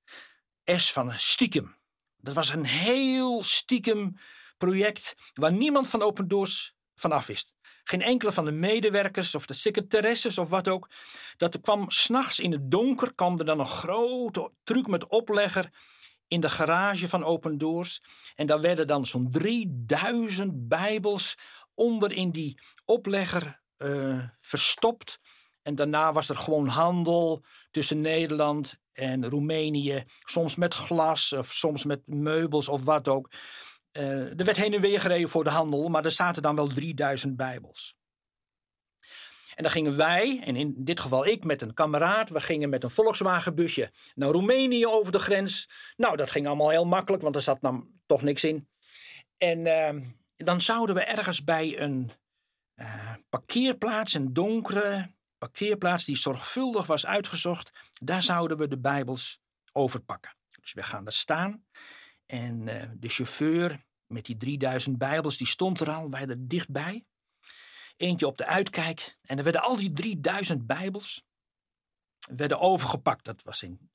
S 0.64 0.93
van 0.93 1.12
stiekem. 1.16 1.76
Dat 2.16 2.35
was 2.35 2.49
een 2.49 2.64
heel 2.64 3.43
stiekem 3.43 4.16
project 4.57 5.14
waar 5.35 5.52
niemand 5.52 5.88
van 5.88 6.02
Open 6.02 6.28
Doors 6.28 6.75
vanaf 6.95 7.26
wist. 7.26 7.54
Geen 7.85 8.02
enkele 8.02 8.33
van 8.33 8.45
de 8.45 8.52
medewerkers 8.52 9.35
of 9.35 9.47
de 9.47 9.54
secretaresses 9.54 10.38
of 10.38 10.49
wat 10.49 10.69
ook. 10.69 10.90
Dat 11.37 11.54
er 11.54 11.61
kwam 11.61 11.90
s'nachts 11.90 12.38
in 12.38 12.52
het 12.52 12.71
donker, 12.71 13.14
kwam 13.14 13.38
er 13.38 13.45
dan 13.45 13.61
een 13.61 13.66
grote 13.66 14.50
truc 14.62 14.87
met 14.87 15.07
oplegger 15.07 15.71
in 16.26 16.40
de 16.40 16.49
garage 16.49 17.09
van 17.09 17.25
Open 17.25 17.59
Doors. 17.59 18.02
En 18.35 18.47
daar 18.47 18.61
werden 18.61 18.87
dan 18.87 19.07
zo'n 19.07 19.31
3000 19.31 20.69
Bijbels 20.69 21.35
onder 21.75 22.12
in 22.12 22.31
die 22.31 22.59
oplegger 22.85 23.62
uh, 23.78 24.25
verstopt. 24.40 25.19
En 25.62 25.75
daarna 25.75 26.12
was 26.12 26.28
er 26.28 26.37
gewoon 26.37 26.66
handel 26.66 27.45
tussen 27.71 28.00
Nederland 28.00 28.75
en 28.93 29.28
Roemenië. 29.28 30.04
Soms 30.25 30.57
met 30.57 30.75
glas 30.75 31.33
of 31.33 31.52
soms 31.52 31.85
met 31.85 32.07
meubels 32.07 32.69
of 32.69 32.85
wat 32.85 33.09
ook. 33.09 33.31
Uh, 33.93 34.38
er 34.38 34.45
werd 34.45 34.57
heen 34.57 34.75
en 34.75 34.81
weer 34.81 35.00
gereden 35.00 35.28
voor 35.28 35.45
de 35.45 35.50
handel, 35.50 35.88
maar 35.88 36.04
er 36.04 36.11
zaten 36.11 36.43
dan 36.43 36.54
wel 36.54 36.66
3000 36.66 37.37
Bijbels. 37.37 37.97
En 39.54 39.62
dan 39.62 39.73
gingen 39.73 39.97
wij, 39.97 40.40
en 40.45 40.57
in 40.57 40.75
dit 40.78 41.00
geval 41.00 41.26
ik 41.26 41.45
met 41.45 41.62
een 41.62 41.75
kameraad, 41.75 42.31
we 42.31 42.40
gingen 42.40 42.69
met 42.69 42.85
een 42.85 42.90
Volkswagenbusje 42.90 43.90
naar 44.14 44.28
Roemenië 44.28 44.87
over 44.87 45.12
de 45.12 45.19
grens. 45.19 45.69
Nou, 45.97 46.16
dat 46.16 46.31
ging 46.31 46.47
allemaal 46.47 46.71
heel 46.71 46.87
makkelijk, 46.87 47.23
want 47.23 47.37
er 47.37 47.43
zat 47.43 47.61
dan 47.61 47.88
toch 48.07 48.23
niks 48.23 48.45
in. 48.45 48.69
En 49.38 49.59
uh, 49.66 50.07
dan 50.37 50.61
zouden 50.61 50.95
we 50.95 51.05
ergens 51.05 51.45
bij 51.45 51.81
een 51.81 52.11
uh, 52.76 53.14
parkeerplaats, 53.29 54.14
een 54.14 54.33
donkere 54.33 55.12
parkeerplaats 55.38 56.05
die 56.05 56.17
zorgvuldig 56.17 56.87
was 56.87 57.07
uitgezocht, 57.07 57.73
daar 58.00 58.23
zouden 58.23 58.57
we 58.57 58.69
de 58.69 58.79
Bijbels 58.79 59.41
overpakken. 59.73 60.37
Dus 60.61 60.73
we 60.73 60.83
gaan 60.83 61.05
daar 61.05 61.12
staan 61.12 61.64
en 62.26 62.67
uh, 62.67 62.83
de 62.95 63.09
chauffeur 63.09 63.85
met 64.07 64.25
die 64.25 64.37
3000 64.37 64.99
Bijbels, 64.99 65.37
die 65.37 65.47
stond 65.47 65.81
er 65.81 65.91
al, 65.91 66.11
wij 66.11 66.26
er 66.26 66.49
dichtbij. 66.49 67.07
Eentje 67.97 68.26
op 68.26 68.38
de 68.38 68.47
uitkijk 68.47 69.19
en 69.23 69.38
er 69.38 69.45
werden 69.45 69.62
al 69.62 69.76
die 69.76 69.93
3000 69.93 70.67
Bijbels 70.67 71.25
werden 72.31 72.61
overgepakt. 72.61 73.25
Dat 73.25 73.43
was 73.43 73.62
in 73.62 73.91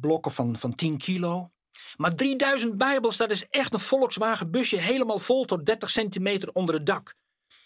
blokken 0.00 0.32
van, 0.32 0.56
van 0.56 0.74
10 0.74 0.98
kilo. 0.98 1.52
Maar 1.96 2.14
3000 2.14 2.76
Bijbels, 2.78 3.16
dat 3.16 3.30
is 3.30 3.48
echt 3.48 3.72
een 3.72 3.80
Volkswagen 3.80 4.50
busje 4.50 4.76
helemaal 4.76 5.18
vol 5.18 5.44
tot 5.44 5.66
30 5.66 5.90
centimeter 5.90 6.52
onder 6.52 6.74
het 6.74 6.86
dak. 6.86 7.14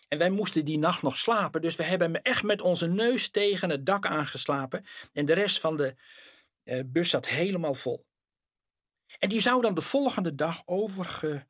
En 0.08 0.18
wij 0.18 0.30
moesten 0.30 0.64
die 0.64 0.78
nacht 0.78 1.02
nog 1.02 1.16
slapen, 1.16 1.62
dus 1.62 1.76
we 1.76 1.82
hebben 1.82 2.22
echt 2.22 2.42
met 2.42 2.60
onze 2.60 2.86
neus 2.86 3.30
tegen 3.30 3.70
het 3.70 3.86
dak 3.86 4.06
aangeslapen. 4.06 4.86
En 5.12 5.26
de 5.26 5.32
rest 5.32 5.60
van 5.60 5.76
de 5.76 5.96
uh, 6.64 6.82
bus 6.86 7.10
zat 7.10 7.26
helemaal 7.26 7.74
vol. 7.74 8.06
En 9.18 9.28
die 9.28 9.40
zou 9.40 9.62
dan 9.62 9.74
de 9.74 9.80
volgende 9.80 10.34
dag 10.34 10.62
overgepakt 10.64 11.46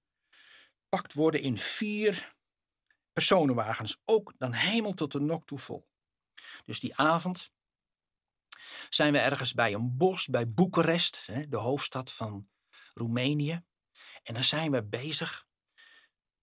worden 1.13 1.41
in 1.41 1.59
vier 1.59 2.35
personenwagens. 3.13 4.01
Ook 4.05 4.33
dan 4.39 4.53
hemel 4.53 4.95
tot 4.95 5.13
de 5.13 5.21
nok 5.21 5.47
toe 5.47 5.59
vol. 5.59 5.89
Dus 6.65 6.81
die 6.81 6.97
avond 6.97 7.53
zijn 8.89 9.13
we 9.13 9.19
ergens 9.19 9.55
bij 9.55 9.75
een 9.75 9.97
bos, 9.97 10.27
bij 10.27 10.49
Boekarest, 10.49 11.27
de 11.49 11.57
hoofdstad 11.57 12.13
van 12.13 12.49
Roemenië. 12.95 13.63
En 14.23 14.35
dan 14.35 14.45
zijn 14.45 14.71
we 14.71 14.85
bezig, 14.85 15.47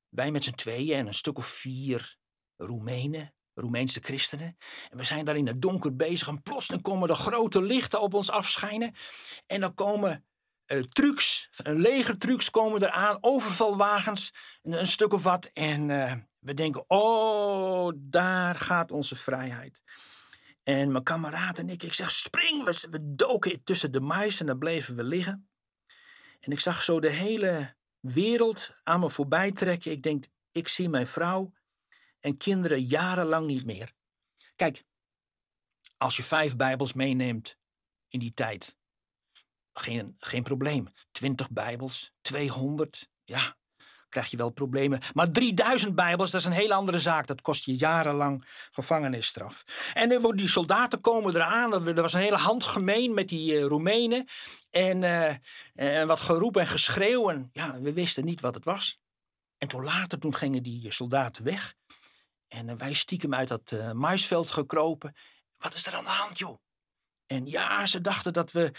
wij 0.09 0.31
met 0.31 0.43
z'n 0.43 0.51
tweeën 0.51 0.97
en 0.97 1.07
een 1.07 1.13
stuk 1.13 1.37
of 1.37 1.47
vier 1.47 2.17
Roemenen, 2.55 3.33
Roemeense 3.53 3.99
christenen. 3.99 4.57
En 4.89 4.97
we 4.97 5.03
zijn 5.03 5.25
daar 5.25 5.37
in 5.37 5.47
het 5.47 5.61
donker 5.61 5.95
bezig 5.95 6.27
en 6.27 6.41
plotseling 6.41 6.83
komen 6.83 7.09
er 7.09 7.15
grote 7.15 7.61
lichten 7.61 8.01
op 8.01 8.13
ons 8.13 8.29
afschijnen. 8.29 8.93
En 9.45 9.61
dan 9.61 9.73
komen 9.73 10.25
uh, 10.67 10.83
trucks, 10.83 11.49
legertrucs 11.63 12.49
komen 12.49 12.83
eraan, 12.83 13.17
overvalwagens, 13.21 14.33
een, 14.61 14.87
stuk 14.87 15.13
of 15.13 15.23
wat. 15.23 15.45
En 15.45 15.89
uh, 15.89 16.13
we 16.39 16.53
denken, 16.53 16.83
oh, 16.87 17.91
daar 17.95 18.55
gaat 18.55 18.91
onze 18.91 19.15
vrijheid. 19.15 19.81
En 20.63 20.91
mijn 20.91 21.03
kameraad 21.03 21.59
en 21.59 21.69
ik, 21.69 21.83
ik 21.83 21.93
zeg, 21.93 22.11
spring, 22.11 22.63
we, 22.63 22.87
we 22.89 23.15
doken 23.15 23.63
tussen 23.63 23.91
de 23.91 24.01
mais 24.01 24.39
en 24.39 24.45
dan 24.45 24.57
bleven 24.57 24.95
we 24.95 25.03
liggen. 25.03 25.48
En 26.39 26.51
ik 26.51 26.59
zag 26.59 26.83
zo 26.83 26.99
de 26.99 27.09
hele 27.09 27.75
wereld 27.99 28.75
aan 28.83 28.99
me 28.99 29.09
voorbij 29.09 29.51
trekken. 29.51 29.91
Ik 29.91 30.01
denk, 30.01 30.25
ik 30.51 30.67
zie 30.67 30.89
mijn 30.89 31.07
vrouw 31.07 31.53
en 32.19 32.37
kinderen 32.37 32.83
jarenlang 32.83 33.47
niet 33.47 33.65
meer. 33.65 33.93
Kijk, 34.55 34.85
als 35.97 36.17
je 36.17 36.23
vijf 36.23 36.55
Bijbels 36.55 36.93
meeneemt 36.93 37.57
in 38.07 38.19
die 38.19 38.33
tijd, 38.33 38.77
geen, 39.73 40.15
geen 40.19 40.43
probleem. 40.43 40.87
20 41.11 41.51
Bijbels, 41.51 42.13
200, 42.21 43.09
ja, 43.23 43.57
krijg 44.09 44.27
je 44.27 44.37
wel 44.37 44.49
problemen. 44.49 45.01
Maar 45.13 45.31
3000 45.31 45.95
Bijbels, 45.95 46.31
dat 46.31 46.39
is 46.39 46.47
een 46.47 46.51
hele 46.51 46.73
andere 46.73 46.99
zaak. 46.99 47.27
Dat 47.27 47.41
kost 47.41 47.65
je 47.65 47.75
jarenlang 47.75 48.45
gevangenisstraf. 48.71 49.63
En 49.93 50.33
die 50.35 50.47
soldaten 50.47 51.01
komen 51.01 51.35
eraan. 51.35 51.87
Er 51.87 52.01
was 52.01 52.13
een 52.13 52.19
hele 52.19 52.37
handgemeen 52.37 53.13
met 53.13 53.27
die 53.27 53.53
uh, 53.53 53.65
Roemenen. 53.65 54.27
En, 54.69 55.01
uh, 55.01 55.33
en 55.73 56.07
wat 56.07 56.19
geroep 56.19 56.57
en 56.57 56.67
geschreeuw. 56.67 57.29
En 57.29 57.49
ja, 57.51 57.79
we 57.81 57.93
wisten 57.93 58.25
niet 58.25 58.41
wat 58.41 58.55
het 58.55 58.65
was. 58.65 58.99
En 59.57 59.67
toen 59.67 59.83
later, 59.83 60.19
toen 60.19 60.35
gingen 60.35 60.63
die 60.63 60.93
soldaten 60.93 61.43
weg. 61.43 61.75
En 62.47 62.77
wij 62.77 62.93
stiekem 62.93 63.33
uit 63.33 63.47
dat 63.47 63.93
maisveld 63.93 64.49
gekropen. 64.49 65.15
Wat 65.57 65.73
is 65.73 65.87
er 65.87 65.95
aan 65.95 66.03
de 66.03 66.09
hand, 66.09 66.37
joh? 66.37 66.59
En 67.25 67.45
ja, 67.45 67.85
ze 67.85 68.01
dachten 68.01 68.33
dat 68.33 68.51
we 68.51 68.71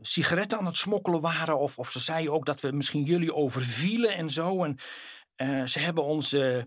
sigaretten 0.00 0.58
aan 0.58 0.66
het 0.66 0.76
smokkelen 0.76 1.20
waren. 1.20 1.58
Of, 1.58 1.78
of 1.78 1.90
ze 1.90 2.00
zeiden 2.00 2.32
ook 2.32 2.46
dat 2.46 2.60
we 2.60 2.72
misschien 2.72 3.02
jullie 3.02 3.34
overvielen 3.34 4.14
en 4.14 4.30
zo. 4.30 4.64
En 4.64 4.78
uh, 5.36 5.66
ze 5.66 5.78
hebben 5.78 6.04
ons 6.04 6.32
uh, 6.32 6.62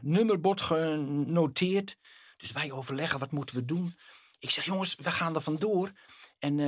nummerbord 0.00 0.60
genoteerd. 0.60 1.96
Dus 2.36 2.52
wij 2.52 2.72
overleggen, 2.72 3.18
wat 3.18 3.32
moeten 3.32 3.56
we 3.56 3.64
doen? 3.64 3.94
Ik 4.38 4.50
zeg, 4.50 4.64
jongens, 4.64 4.94
we 4.94 5.10
gaan 5.10 5.34
er 5.34 5.40
vandoor. 5.40 5.92
En 6.38 6.58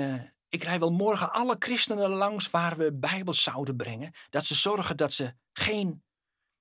ik 0.48 0.62
rij 0.62 0.78
wel 0.78 0.92
morgen 0.92 1.32
alle 1.32 1.56
christenen 1.58 2.10
langs 2.10 2.50
waar 2.50 2.76
we 2.76 2.92
bijbels 2.92 3.42
zouden 3.42 3.76
brengen. 3.76 4.12
Dat 4.30 4.44
ze 4.44 4.54
zorgen 4.54 4.96
dat 4.96 5.12
ze 5.12 5.34
geen 5.52 6.02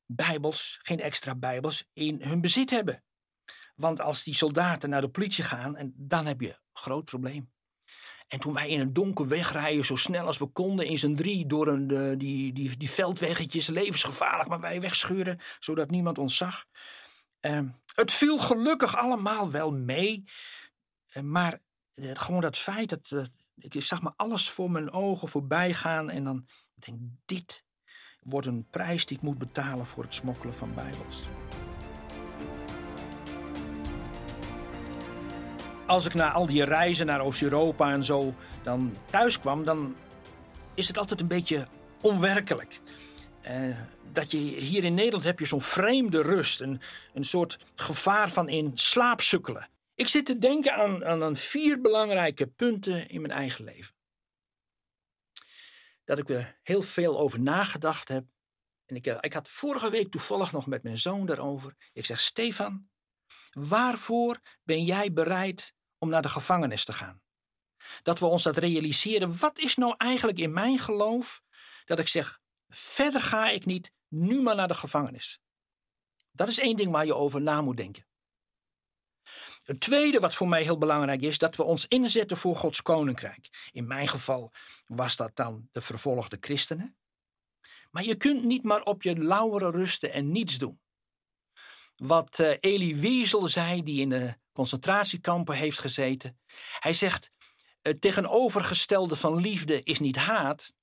bijbels, 0.05 0.79
geen 0.81 0.99
extra 0.99 1.35
bijbels 1.35 1.89
in 1.93 2.21
hun 2.21 2.41
bezit 2.41 2.69
hebben. 2.69 3.03
Want 3.75 4.01
als 4.01 4.23
die 4.23 4.35
soldaten 4.35 4.89
naar 4.89 5.01
de 5.01 5.09
politie 5.09 5.43
gaan, 5.43 5.75
en 5.75 5.93
dan 5.97 6.25
heb 6.25 6.41
je 6.41 6.49
een 6.49 6.59
groot 6.73 7.05
probleem. 7.05 7.51
En 8.31 8.39
toen 8.39 8.53
wij 8.53 8.69
in 8.69 8.79
een 8.79 8.93
donker 8.93 9.27
wegrijden, 9.27 9.85
zo 9.85 9.95
snel 9.95 10.25
als 10.25 10.37
we 10.37 10.45
konden, 10.45 10.85
in 10.85 10.97
z'n 10.97 11.13
drie 11.13 11.45
door 11.45 11.67
een, 11.67 11.87
de, 11.87 12.15
die, 12.17 12.53
die, 12.53 12.77
die 12.77 12.89
veldweggetjes, 12.89 13.67
levensgevaarlijk, 13.67 14.49
maar 14.49 14.59
wij 14.59 14.81
wegscheuren, 14.81 15.39
zodat 15.59 15.89
niemand 15.89 16.17
ons 16.17 16.37
zag. 16.37 16.65
Uh, 17.41 17.59
het 17.95 18.11
viel 18.11 18.39
gelukkig 18.39 18.97
allemaal 18.97 19.51
wel 19.51 19.71
mee. 19.71 20.23
Uh, 21.13 21.23
maar 21.23 21.59
uh, 21.93 22.11
gewoon 22.13 22.41
dat 22.41 22.57
feit 22.57 22.89
dat 22.89 23.29
ik 23.57 23.83
zag 23.83 24.01
maar 24.01 24.13
alles 24.15 24.49
voor 24.49 24.71
mijn 24.71 24.91
ogen 24.91 25.27
voorbij 25.27 25.73
gaan. 25.73 26.09
En 26.09 26.23
dan 26.23 26.47
denk 26.73 26.97
ik, 26.97 27.07
dit 27.25 27.63
wordt 28.19 28.47
een 28.47 28.67
prijs 28.69 29.05
die 29.05 29.17
ik 29.17 29.23
moet 29.23 29.37
betalen 29.37 29.85
voor 29.85 30.03
het 30.03 30.13
smokkelen 30.13 30.55
van 30.55 30.73
Bijbels. 30.73 31.27
Als 35.91 36.05
ik 36.05 36.13
na 36.13 36.31
al 36.31 36.45
die 36.45 36.63
reizen 36.63 37.05
naar 37.05 37.21
Oost-Europa 37.21 37.91
en 37.91 38.03
zo 38.03 38.33
dan 38.63 38.95
thuis 39.05 39.39
kwam, 39.39 39.63
dan 39.63 39.95
is 40.73 40.87
het 40.87 40.97
altijd 40.97 41.19
een 41.19 41.27
beetje 41.27 41.67
onwerkelijk. 42.01 42.79
Uh, 43.47 43.77
dat 44.11 44.31
je 44.31 44.37
hier 44.37 44.83
in 44.83 44.93
Nederland 44.93 45.23
heb 45.23 45.39
je 45.39 45.45
zo'n 45.45 45.61
vreemde 45.61 46.21
rust, 46.21 46.59
een, 46.59 46.81
een 47.13 47.23
soort 47.23 47.59
gevaar 47.75 48.31
van 48.31 48.49
in 48.49 48.71
slaap 48.75 49.21
sukkelen. 49.21 49.69
Ik 49.95 50.07
zit 50.07 50.25
te 50.25 50.37
denken 50.37 50.73
aan, 50.73 51.05
aan, 51.05 51.23
aan 51.23 51.35
vier 51.35 51.81
belangrijke 51.81 52.47
punten 52.47 53.09
in 53.09 53.21
mijn 53.21 53.33
eigen 53.33 53.63
leven. 53.63 53.95
Dat 56.03 56.17
ik 56.17 56.29
er 56.29 56.59
heel 56.63 56.81
veel 56.81 57.19
over 57.19 57.39
nagedacht 57.39 58.07
heb. 58.07 58.25
En 58.85 58.95
ik, 58.95 59.05
ik 59.05 59.33
had 59.33 59.49
vorige 59.49 59.89
week 59.89 60.11
toevallig 60.11 60.51
nog 60.51 60.67
met 60.67 60.83
mijn 60.83 60.97
zoon 60.97 61.25
daarover. 61.25 61.75
Ik 61.93 62.05
zeg, 62.05 62.19
Stefan, 62.19 62.89
waarvoor 63.51 64.39
ben 64.63 64.83
jij 64.83 65.13
bereid 65.13 65.73
om 66.01 66.09
naar 66.09 66.21
de 66.21 66.29
gevangenis 66.29 66.85
te 66.85 66.93
gaan. 66.93 67.21
Dat 68.03 68.19
we 68.19 68.25
ons 68.25 68.43
dat 68.43 68.57
realiseren. 68.57 69.37
Wat 69.37 69.59
is 69.59 69.75
nou 69.75 69.93
eigenlijk 69.97 70.39
in 70.39 70.53
mijn 70.53 70.79
geloof 70.79 71.41
dat 71.85 71.99
ik 71.99 72.07
zeg: 72.07 72.39
verder 72.69 73.21
ga 73.21 73.49
ik 73.49 73.65
niet, 73.65 73.91
nu 74.07 74.41
maar 74.41 74.55
naar 74.55 74.67
de 74.67 74.73
gevangenis. 74.73 75.39
Dat 76.31 76.47
is 76.47 76.59
één 76.59 76.77
ding 76.77 76.91
waar 76.91 77.05
je 77.05 77.15
over 77.15 77.41
na 77.41 77.61
moet 77.61 77.77
denken. 77.77 78.05
Het 79.63 79.79
tweede 79.79 80.19
wat 80.19 80.35
voor 80.35 80.47
mij 80.47 80.63
heel 80.63 80.77
belangrijk 80.77 81.21
is, 81.21 81.37
dat 81.37 81.55
we 81.55 81.63
ons 81.63 81.87
inzetten 81.87 82.37
voor 82.37 82.55
Gods 82.55 82.81
koninkrijk. 82.81 83.69
In 83.71 83.87
mijn 83.87 84.07
geval 84.07 84.51
was 84.87 85.15
dat 85.15 85.35
dan 85.35 85.69
de 85.71 85.81
vervolgde 85.81 86.37
christenen. 86.39 86.97
Maar 87.91 88.03
je 88.03 88.15
kunt 88.15 88.43
niet 88.43 88.63
maar 88.63 88.81
op 88.81 89.03
je 89.03 89.17
lauweren 89.17 89.71
rusten 89.71 90.11
en 90.11 90.31
niets 90.31 90.57
doen. 90.57 90.80
Wat 92.01 92.39
uh, 92.39 92.53
Elie 92.59 92.95
Wiesel 92.95 93.47
zei, 93.47 93.83
die 93.83 94.01
in 94.01 94.09
de 94.09 94.37
concentratiekampen 94.51 95.55
heeft 95.55 95.79
gezeten. 95.79 96.39
Hij 96.79 96.93
zegt, 96.93 97.31
het 97.81 98.01
tegenovergestelde 98.01 99.15
van 99.15 99.35
liefde 99.35 99.83
is 99.83 99.99
niet 99.99 100.15
haat. 100.15 100.73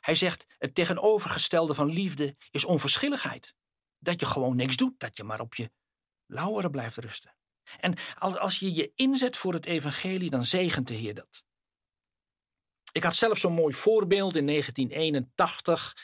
Hij 0.00 0.14
zegt, 0.14 0.46
het 0.58 0.74
tegenovergestelde 0.74 1.74
van 1.74 1.90
liefde 1.90 2.36
is 2.50 2.64
onverschilligheid. 2.64 3.54
Dat 3.98 4.20
je 4.20 4.26
gewoon 4.26 4.56
niks 4.56 4.76
doet, 4.76 5.00
dat 5.00 5.16
je 5.16 5.24
maar 5.24 5.40
op 5.40 5.54
je 5.54 5.70
lauweren 6.26 6.70
blijft 6.70 6.96
rusten. 6.96 7.36
En 7.80 7.94
als, 8.18 8.36
als 8.36 8.58
je 8.58 8.74
je 8.74 8.92
inzet 8.94 9.36
voor 9.36 9.52
het 9.52 9.66
evangelie, 9.66 10.30
dan 10.30 10.44
zegent 10.44 10.86
de 10.86 10.94
Heer 10.94 11.14
dat. 11.14 11.42
Ik 12.92 13.02
had 13.02 13.16
zelf 13.16 13.38
zo'n 13.38 13.52
mooi 13.52 13.74
voorbeeld 13.74 14.36
in 14.36 14.46
1981. 14.46 15.96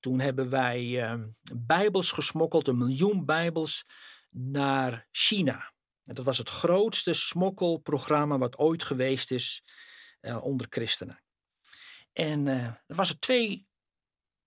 Toen 0.00 0.20
hebben 0.20 0.50
wij 0.50 0.82
uh, 0.82 1.24
bijbels 1.56 2.12
gesmokkeld, 2.12 2.68
een 2.68 2.78
miljoen 2.78 3.24
bijbels, 3.24 3.84
naar 4.30 5.06
China. 5.10 5.72
En 6.04 6.14
dat 6.14 6.24
was 6.24 6.38
het 6.38 6.48
grootste 6.48 7.12
smokkelprogramma 7.12 8.38
wat 8.38 8.58
ooit 8.58 8.82
geweest 8.82 9.30
is 9.30 9.62
uh, 10.20 10.44
onder 10.44 10.66
christenen. 10.70 11.22
En 12.12 12.46
uh, 12.46 12.72
dat 12.86 12.96
was 12.96 13.08
het 13.08 13.20
twee 13.20 13.68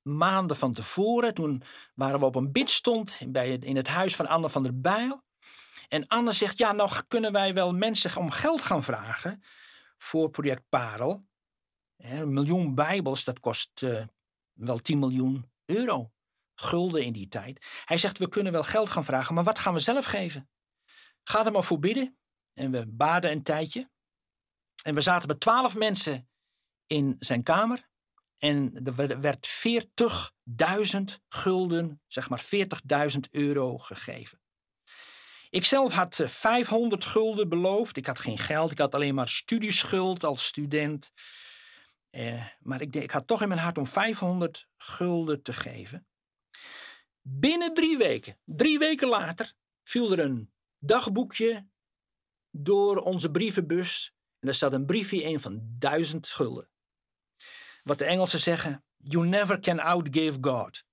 maanden 0.01 0.57
van 0.57 0.73
tevoren. 0.73 1.33
Toen 1.33 1.63
waren 1.93 2.19
we 2.19 2.25
op 2.25 2.35
een 2.35 2.51
bidstond 2.51 3.19
bij, 3.27 3.53
in 3.53 3.75
het 3.75 3.87
huis 3.87 4.15
van 4.15 4.27
Anne 4.27 4.49
van 4.49 4.63
der 4.63 4.79
Bijl. 4.79 5.23
En 5.87 6.07
Anne 6.07 6.31
zegt, 6.31 6.57
ja, 6.57 6.71
nou 6.71 6.91
kunnen 7.07 7.31
wij 7.31 7.53
wel 7.53 7.73
mensen 7.73 8.15
om 8.15 8.31
geld 8.31 8.61
gaan 8.61 8.83
vragen 8.83 9.43
voor 9.97 10.29
project 10.29 10.63
Parel. 10.69 11.25
Een 11.97 12.33
miljoen 12.33 12.75
bijbels, 12.75 13.23
dat 13.23 13.39
kost 13.39 13.81
uh, 13.81 14.03
wel 14.53 14.77
10 14.77 14.99
miljoen 14.99 15.51
euro. 15.65 16.11
Gulden 16.55 17.03
in 17.03 17.13
die 17.13 17.27
tijd. 17.27 17.65
Hij 17.85 17.97
zegt, 17.97 18.17
we 18.17 18.29
kunnen 18.29 18.51
wel 18.51 18.63
geld 18.63 18.89
gaan 18.89 19.05
vragen, 19.05 19.35
maar 19.35 19.43
wat 19.43 19.59
gaan 19.59 19.73
we 19.73 19.79
zelf 19.79 20.05
geven? 20.05 20.49
Ga 21.23 21.45
er 21.45 21.51
maar 21.51 21.63
voor 21.63 21.79
bidden. 21.79 22.17
En 22.53 22.71
we 22.71 22.85
baden 22.87 23.31
een 23.31 23.43
tijdje. 23.43 23.89
En 24.83 24.95
we 24.95 25.01
zaten 25.01 25.27
met 25.27 25.39
twaalf 25.39 25.75
mensen 25.75 26.29
in 26.85 27.15
zijn 27.19 27.43
kamer. 27.43 27.89
En 28.37 28.81
er 28.83 29.21
werd 29.21 29.47
40.000 29.47 31.01
gulden, 31.29 32.01
zeg 32.07 32.29
maar 32.29 32.45
40.000 33.11 33.19
euro 33.29 33.77
gegeven. 33.77 34.41
Ik 35.49 35.65
zelf 35.65 35.93
had 35.93 36.19
500 36.25 37.03
eh, 37.03 37.09
gulden 37.09 37.49
beloofd. 37.49 37.97
Ik 37.97 38.05
had 38.05 38.19
geen 38.19 38.37
geld, 38.37 38.71
ik 38.71 38.77
had 38.77 38.95
alleen 38.95 39.15
maar 39.15 39.29
studieschuld 39.29 40.23
als 40.23 40.45
student. 40.45 41.11
Eh, 42.12 42.45
maar 42.60 42.82
ik, 42.82 42.95
ik 42.95 43.12
had 43.12 43.28
toch 43.28 43.41
in 43.41 43.47
mijn 43.47 43.60
hart 43.60 43.78
om 43.78 43.88
500 43.88 44.67
gulden 44.78 45.41
te 45.41 45.54
geven. 45.54 46.08
Binnen 47.21 47.74
drie 47.74 47.97
weken, 47.97 48.38
drie 48.45 48.80
weken 48.80 49.08
later, 49.08 49.54
viel 49.84 50.12
er 50.12 50.19
een 50.19 50.52
dagboekje 50.80 51.67
door 52.50 52.97
onze 52.97 53.32
brievenbus. 53.32 54.13
En 54.39 54.47
daar 54.47 54.56
staat 54.56 54.74
een 54.74 54.86
briefje 54.86 55.24
in 55.24 55.39
van 55.39 55.60
duizend 55.78 56.28
gulden. 56.28 56.69
Wat 57.84 57.97
de 57.97 58.06
Engelsen 58.06 58.39
zeggen: 58.39 58.84
You 58.97 59.28
never 59.28 59.60
can 59.60 59.80
outgive 59.80 60.38
God. 60.41 60.84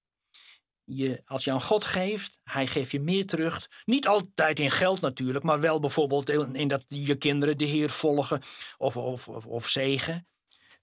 Je, 0.85 1.23
als 1.25 1.45
je 1.45 1.53
aan 1.53 1.63
God 1.63 1.85
geeft, 1.85 2.41
hij 2.43 2.67
geeft 2.67 2.91
je 2.91 3.01
meer 3.01 3.27
terug. 3.27 3.71
Niet 3.85 4.07
altijd 4.07 4.59
in 4.59 4.71
geld 4.71 5.01
natuurlijk, 5.01 5.45
maar 5.45 5.61
wel 5.61 5.81
bijvoorbeeld 5.81 6.29
in, 6.29 6.69
dat 6.69 6.85
je 6.89 7.17
kinderen 7.17 7.59
de 7.59 7.65
Heer 7.65 7.91
volgen 7.91 8.43
of, 8.77 8.97
of, 8.97 9.29
of 9.29 9.69
zegen. 9.69 10.27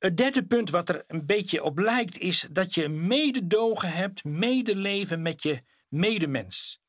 Het 0.06 0.18
derde 0.18 0.46
punt 0.46 0.70
wat 0.70 0.90
er 0.90 1.04
een 1.08 1.26
beetje 1.26 1.64
op 1.64 1.78
lijkt 1.78 2.18
is 2.18 2.48
dat 2.52 2.74
je 2.74 2.90
mededogen 2.90 3.92
hebt, 3.92 4.24
medeleven 4.24 5.22
met 5.22 5.44
je 5.44 5.64
medemens. 5.88 6.82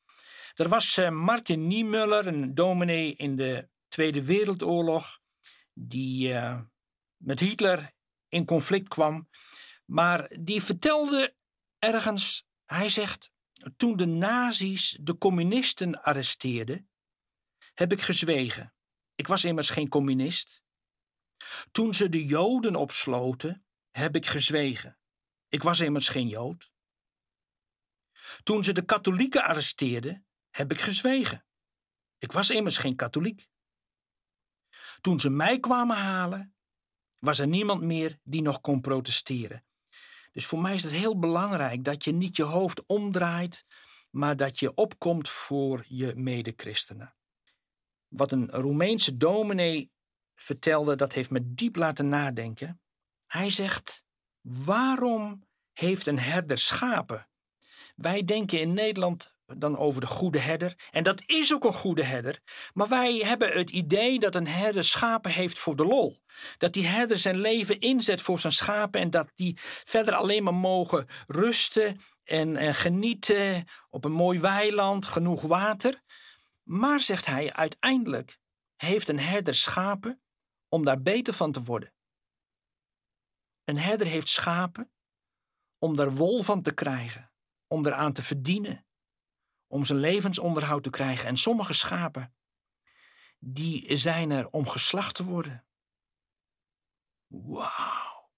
Er 0.55 0.69
was 0.69 0.97
uh, 0.97 1.09
Martin 1.09 1.67
Niemöller, 1.67 2.27
een 2.27 2.55
dominee 2.55 3.15
in 3.15 3.35
de 3.35 3.69
Tweede 3.87 4.23
Wereldoorlog, 4.23 5.19
die 5.73 6.29
uh, 6.29 6.59
met 7.17 7.39
Hitler 7.39 7.91
in 8.27 8.45
conflict 8.45 8.87
kwam. 8.87 9.29
Maar 9.85 10.35
die 10.39 10.63
vertelde 10.63 11.35
ergens, 11.79 12.47
hij 12.65 12.89
zegt, 12.89 13.31
toen 13.77 13.97
de 13.97 14.05
nazi's 14.05 14.97
de 15.01 15.17
communisten 15.17 16.01
arresteerden, 16.03 16.89
heb 17.73 17.91
ik 17.91 18.01
gezwegen. 18.01 18.73
Ik 19.15 19.27
was 19.27 19.43
immers 19.43 19.69
geen 19.69 19.89
communist. 19.89 20.65
Toen 21.71 21.93
ze 21.93 22.09
de 22.09 22.25
Joden 22.25 22.75
opsloten, 22.75 23.65
heb 23.91 24.15
ik 24.15 24.25
gezwegen. 24.25 24.97
Ik 25.49 25.63
was 25.63 25.79
immers 25.79 26.09
geen 26.09 26.27
Jood. 26.27 26.71
Toen 28.43 28.63
ze 28.63 28.71
de 28.71 28.85
katholieken 28.85 29.43
arresteerden, 29.43 30.27
heb 30.49 30.71
ik 30.71 30.79
gezwegen. 30.79 31.45
Ik 32.17 32.31
was 32.31 32.49
immers 32.49 32.77
geen 32.77 32.95
katholiek. 32.95 33.47
Toen 35.01 35.19
ze 35.19 35.29
mij 35.29 35.59
kwamen 35.59 35.97
halen, 35.97 36.55
was 37.19 37.39
er 37.39 37.47
niemand 37.47 37.81
meer 37.81 38.19
die 38.23 38.41
nog 38.41 38.61
kon 38.61 38.81
protesteren. 38.81 39.65
Dus 40.31 40.45
voor 40.45 40.61
mij 40.61 40.75
is 40.75 40.83
het 40.83 40.91
heel 40.91 41.19
belangrijk 41.19 41.83
dat 41.83 42.03
je 42.03 42.11
niet 42.11 42.35
je 42.35 42.43
hoofd 42.43 42.85
omdraait, 42.85 43.65
maar 44.09 44.35
dat 44.35 44.59
je 44.59 44.73
opkomt 44.73 45.29
voor 45.29 45.85
je 45.87 46.15
medechristenen. 46.15 47.15
Wat 48.07 48.31
een 48.31 48.49
Roemeense 48.49 49.17
dominee 49.17 49.91
vertelde, 50.41 50.95
dat 50.95 51.13
heeft 51.13 51.29
me 51.29 51.39
diep 51.43 51.75
laten 51.75 52.09
nadenken. 52.09 52.81
Hij 53.25 53.49
zegt: 53.49 54.05
Waarom 54.41 55.43
heeft 55.73 56.07
een 56.07 56.19
herder 56.19 56.57
schapen? 56.57 57.27
Wij 57.95 58.23
denken 58.23 58.59
in 58.59 58.73
Nederland 58.73 59.35
dan 59.45 59.77
over 59.77 60.01
de 60.01 60.07
goede 60.07 60.39
herder. 60.39 60.75
En 60.91 61.03
dat 61.03 61.23
is 61.25 61.53
ook 61.53 61.63
een 61.63 61.73
goede 61.73 62.03
herder. 62.03 62.39
Maar 62.73 62.87
wij 62.87 63.15
hebben 63.15 63.57
het 63.57 63.69
idee 63.69 64.19
dat 64.19 64.35
een 64.35 64.47
herder 64.47 64.83
schapen 64.83 65.31
heeft 65.31 65.57
voor 65.57 65.75
de 65.75 65.85
lol. 65.85 66.17
Dat 66.57 66.73
die 66.73 66.85
herder 66.85 67.17
zijn 67.17 67.37
leven 67.37 67.79
inzet 67.79 68.21
voor 68.21 68.39
zijn 68.39 68.53
schapen 68.53 69.01
en 69.01 69.09
dat 69.09 69.31
die 69.35 69.57
verder 69.83 70.13
alleen 70.13 70.43
maar 70.43 70.53
mogen 70.53 71.07
rusten 71.27 71.99
en, 72.23 72.57
en 72.57 72.75
genieten 72.75 73.65
op 73.89 74.05
een 74.05 74.11
mooi 74.11 74.39
weiland, 74.39 75.05
genoeg 75.05 75.41
water. 75.41 76.01
Maar, 76.63 76.99
zegt 76.99 77.25
hij, 77.25 77.53
uiteindelijk 77.53 78.37
heeft 78.75 79.07
een 79.07 79.19
herder 79.19 79.55
schapen 79.55 80.21
om 80.69 80.85
daar 80.85 81.01
beter 81.01 81.33
van 81.33 81.51
te 81.51 81.63
worden. 81.63 81.93
Een 83.63 83.77
herder 83.77 84.07
heeft 84.07 84.27
schapen 84.27 84.91
om 85.77 85.95
daar 85.95 86.15
wol 86.15 86.43
van 86.43 86.61
te 86.61 86.73
krijgen, 86.73 87.31
om 87.67 87.85
eraan 87.85 88.13
te 88.13 88.23
verdienen, 88.23 88.87
om 89.67 89.85
zijn 89.85 89.99
levensonderhoud 89.99 90.83
te 90.83 90.89
krijgen. 90.89 91.25
En 91.25 91.37
sommige 91.37 91.73
schapen, 91.73 92.35
die 93.39 93.97
zijn 93.97 94.31
er 94.31 94.49
om 94.49 94.67
geslacht 94.67 95.15
te 95.15 95.23
worden. 95.23 95.67
Wauw. 97.27 98.29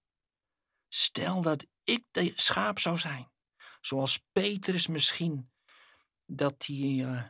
Stel 0.88 1.42
dat 1.42 1.66
ik 1.84 2.04
de 2.10 2.32
schaap 2.36 2.78
zou 2.78 2.98
zijn, 2.98 3.30
zoals 3.80 4.24
Petrus 4.32 4.86
misschien, 4.86 5.52
dat 6.24 6.66
hij 6.66 6.76
uh, 6.76 7.28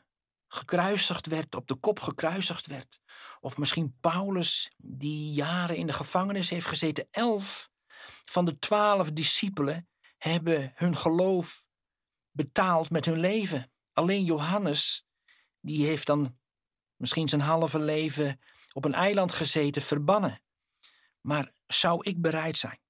gekruisigd 0.49 1.27
werd, 1.27 1.55
op 1.55 1.67
de 1.67 1.75
kop 1.75 2.01
gekruisigd 2.01 2.67
werd. 2.67 3.00
Of 3.41 3.57
misschien 3.57 3.97
Paulus, 4.01 4.73
die 4.77 5.33
jaren 5.33 5.77
in 5.77 5.87
de 5.87 5.93
gevangenis 5.93 6.51
heeft 6.51 6.67
gezeten. 6.67 7.09
Elf 7.11 7.71
van 8.25 8.45
de 8.45 8.59
twaalf 8.59 9.11
discipelen 9.11 9.89
hebben 10.19 10.73
hun 10.75 10.97
geloof 10.97 11.67
betaald 12.31 12.91
met 12.91 13.05
hun 13.05 13.19
leven. 13.19 13.73
Alleen 13.93 14.25
Johannes, 14.25 15.07
die 15.61 15.87
heeft 15.87 16.07
dan 16.07 16.39
misschien 16.97 17.29
zijn 17.29 17.41
halve 17.41 17.79
leven 17.79 18.41
op 18.73 18.85
een 18.85 18.95
eiland 18.95 19.33
gezeten, 19.33 19.83
verbannen. 19.83 20.43
Maar 21.21 21.53
zou 21.67 22.03
ik 22.03 22.21
bereid 22.21 22.57
zijn? 22.57 22.81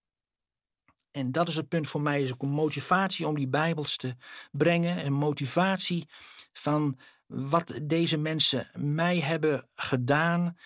En 1.11 1.33
dat 1.33 1.49
is 1.49 1.57
het 1.57 1.69
punt 1.69 1.89
voor 1.89 2.01
mij, 2.01 2.23
is 2.23 2.33
ook 2.33 2.43
een 2.43 2.49
motivatie 2.49 3.27
om 3.27 3.35
die 3.35 3.49
Bijbels 3.49 3.97
te 3.97 4.17
brengen. 4.51 5.07
Een 5.07 5.13
motivatie 5.13 6.09
van 6.53 6.99
wat 7.31 7.81
deze 7.83 8.17
mensen 8.17 8.71
mij 8.75 9.21
hebben 9.21 9.69
gedaan 9.75 10.59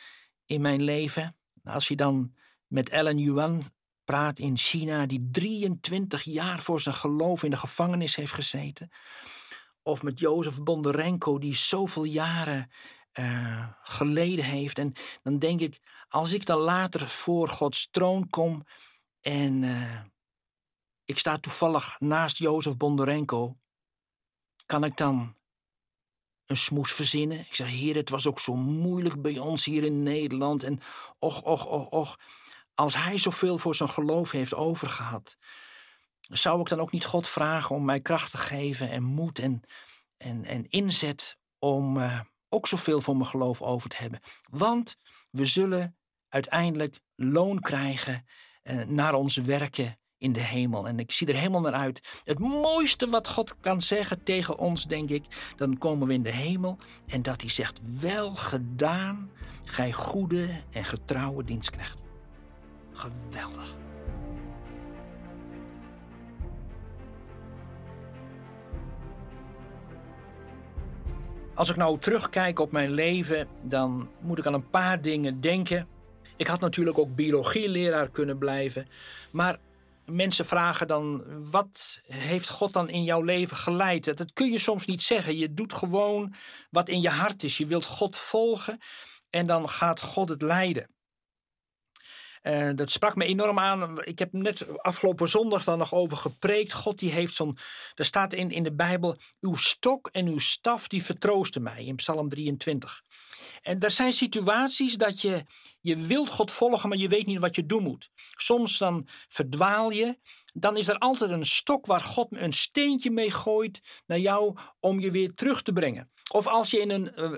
in 0.46 0.60
mijn 0.60 0.82
leven. 0.82 1.36
Als 1.64 1.88
je 1.88 1.96
dan 1.96 2.34
met 2.66 2.88
Ellen 2.88 3.18
Yuan 3.18 3.62
praat 4.04 4.38
in 4.38 4.56
China, 4.56 5.06
die 5.06 5.28
23 5.32 6.22
jaar 6.22 6.60
voor 6.60 6.80
zijn 6.80 6.94
geloof 6.94 7.42
in 7.42 7.50
de 7.50 7.56
gevangenis 7.56 8.16
heeft 8.16 8.32
gezeten. 8.32 8.90
Of 9.82 10.02
met 10.02 10.18
Jozef 10.18 10.62
Bondarenko, 10.62 11.38
die 11.38 11.54
zoveel 11.54 12.04
jaren 12.04 12.70
uh, 13.18 13.68
geleden 13.82 14.44
heeft. 14.44 14.78
En 14.78 14.92
dan 15.22 15.38
denk 15.38 15.60
ik, 15.60 15.80
als 16.08 16.32
ik 16.32 16.46
dan 16.46 16.58
later 16.58 17.08
voor 17.08 17.48
Gods 17.48 17.88
troon 17.90 18.28
kom 18.28 18.66
en 19.20 19.62
uh, 19.62 20.00
ik 21.04 21.18
sta 21.18 21.38
toevallig 21.38 22.00
naast 22.00 22.38
Jozef 22.38 22.76
Bondarenko, 22.76 23.56
kan 24.66 24.84
ik 24.84 24.96
dan 24.96 25.36
een 26.46 26.56
smoes 26.56 26.92
verzinnen. 26.92 27.38
Ik 27.40 27.54
zeg, 27.54 27.68
heer, 27.68 27.94
het 27.94 28.08
was 28.08 28.26
ook 28.26 28.40
zo 28.40 28.56
moeilijk 28.56 29.22
bij 29.22 29.38
ons 29.38 29.64
hier 29.64 29.84
in 29.84 30.02
Nederland. 30.02 30.62
En 30.62 30.80
och, 31.18 31.42
och, 31.42 31.66
och, 31.66 31.92
och. 31.92 32.16
Als 32.74 32.96
hij 32.96 33.18
zoveel 33.18 33.58
voor 33.58 33.74
zijn 33.74 33.88
geloof 33.88 34.30
heeft 34.30 34.54
overgehad, 34.54 35.36
zou 36.20 36.60
ik 36.60 36.68
dan 36.68 36.80
ook 36.80 36.92
niet 36.92 37.04
God 37.04 37.28
vragen 37.28 37.76
om 37.76 37.84
mij 37.84 38.00
kracht 38.00 38.30
te 38.30 38.38
geven 38.38 38.90
en 38.90 39.02
moed 39.02 39.38
en, 39.38 39.62
en, 40.16 40.44
en 40.44 40.68
inzet 40.68 41.38
om 41.58 41.96
uh, 41.96 42.20
ook 42.48 42.66
zoveel 42.66 43.00
voor 43.00 43.16
mijn 43.16 43.28
geloof 43.28 43.62
over 43.62 43.88
te 43.88 43.96
hebben? 43.96 44.20
Want 44.50 44.96
we 45.30 45.44
zullen 45.44 45.96
uiteindelijk 46.28 47.00
loon 47.14 47.60
krijgen 47.60 48.26
uh, 48.62 48.84
naar 48.84 49.14
onze 49.14 49.42
werken 49.42 49.98
in 50.24 50.32
de 50.32 50.40
hemel. 50.40 50.88
En 50.88 50.98
ik 50.98 51.12
zie 51.12 51.26
er 51.26 51.34
helemaal 51.34 51.60
naar 51.60 51.72
uit. 51.72 52.22
Het 52.24 52.38
mooiste 52.38 53.08
wat 53.08 53.28
God 53.28 53.54
kan 53.60 53.82
zeggen 53.82 54.22
tegen 54.22 54.58
ons, 54.58 54.86
denk 54.86 55.10
ik, 55.10 55.24
dan 55.56 55.78
komen 55.78 56.06
we 56.06 56.14
in 56.14 56.22
de 56.22 56.30
hemel 56.30 56.78
en 57.06 57.22
dat 57.22 57.40
hij 57.40 57.50
zegt: 57.50 57.80
Wel 58.00 58.30
gedaan, 58.34 59.30
gij 59.64 59.92
goede 59.92 60.48
en 60.72 60.84
getrouwe 60.84 61.44
dienstknecht. 61.44 61.98
Geweldig. 62.92 63.74
Als 71.54 71.70
ik 71.70 71.76
nou 71.76 71.98
terugkijk 71.98 72.58
op 72.58 72.72
mijn 72.72 72.90
leven, 72.90 73.48
dan 73.62 74.08
moet 74.20 74.38
ik 74.38 74.46
aan 74.46 74.54
een 74.54 74.70
paar 74.70 75.00
dingen 75.00 75.40
denken. 75.40 75.86
Ik 76.36 76.46
had 76.46 76.60
natuurlijk 76.60 76.98
ook 76.98 77.14
biologieleraar 77.14 78.08
kunnen 78.08 78.38
blijven. 78.38 78.86
Maar 79.32 79.58
mensen 80.06 80.46
vragen 80.46 80.86
dan: 80.86 81.24
wat 81.50 82.00
heeft 82.06 82.48
God 82.48 82.72
dan 82.72 82.88
in 82.88 83.04
jouw 83.04 83.22
leven 83.22 83.56
geleid? 83.56 84.16
Dat 84.16 84.32
kun 84.32 84.52
je 84.52 84.58
soms 84.58 84.86
niet 84.86 85.02
zeggen. 85.02 85.36
Je 85.36 85.54
doet 85.54 85.72
gewoon 85.72 86.34
wat 86.70 86.88
in 86.88 87.00
je 87.00 87.08
hart 87.08 87.42
is. 87.42 87.58
Je 87.58 87.66
wilt 87.66 87.84
God 87.84 88.16
volgen 88.16 88.78
en 89.30 89.46
dan 89.46 89.68
gaat 89.68 90.00
God 90.00 90.28
het 90.28 90.42
leiden. 90.42 90.88
Uh, 92.42 92.70
dat 92.74 92.90
sprak 92.90 93.16
me 93.16 93.24
enorm 93.24 93.58
aan. 93.58 94.04
Ik 94.04 94.18
heb 94.18 94.32
net 94.32 94.78
afgelopen 94.78 95.28
zondag 95.28 95.64
dan 95.64 95.78
nog 95.78 95.94
over 95.94 96.16
gepreekt. 96.16 96.72
God 96.72 96.98
die 96.98 97.10
heeft 97.10 97.34
zo'n. 97.34 97.58
Er 97.94 98.04
staat 98.04 98.32
in, 98.32 98.50
in 98.50 98.62
de 98.62 98.74
Bijbel: 98.74 99.16
Uw 99.40 99.54
stok 99.54 100.08
en 100.12 100.26
uw 100.26 100.38
staf 100.38 100.88
die 100.88 101.04
vertroosten 101.04 101.62
mij. 101.62 101.84
In 101.84 101.96
Psalm 101.96 102.28
23. 102.28 103.02
En 103.64 103.80
er 103.80 103.90
zijn 103.90 104.12
situaties 104.12 104.96
dat 104.96 105.20
je. 105.20 105.44
Je 105.80 105.96
wilt 105.96 106.28
God 106.28 106.52
volgen, 106.52 106.88
maar 106.88 106.98
je 106.98 107.08
weet 107.08 107.26
niet 107.26 107.38
wat 107.38 107.54
je 107.54 107.66
doen 107.66 107.82
moet. 107.82 108.10
Soms 108.36 108.78
dan 108.78 109.08
verdwaal 109.28 109.90
je. 109.90 110.18
Dan 110.52 110.76
is 110.76 110.88
er 110.88 110.98
altijd 110.98 111.30
een 111.30 111.46
stok 111.46 111.86
waar 111.86 112.00
God 112.00 112.28
een 112.30 112.52
steentje 112.52 113.10
mee 113.10 113.30
gooit 113.30 114.02
naar 114.06 114.18
jou 114.18 114.56
om 114.80 115.00
je 115.00 115.10
weer 115.10 115.34
terug 115.34 115.62
te 115.62 115.72
brengen. 115.72 116.10
Of 116.32 116.46
als 116.46 116.70
je 116.70 116.80
in 116.80 116.90
een 116.90 117.12
uh, 117.16 117.30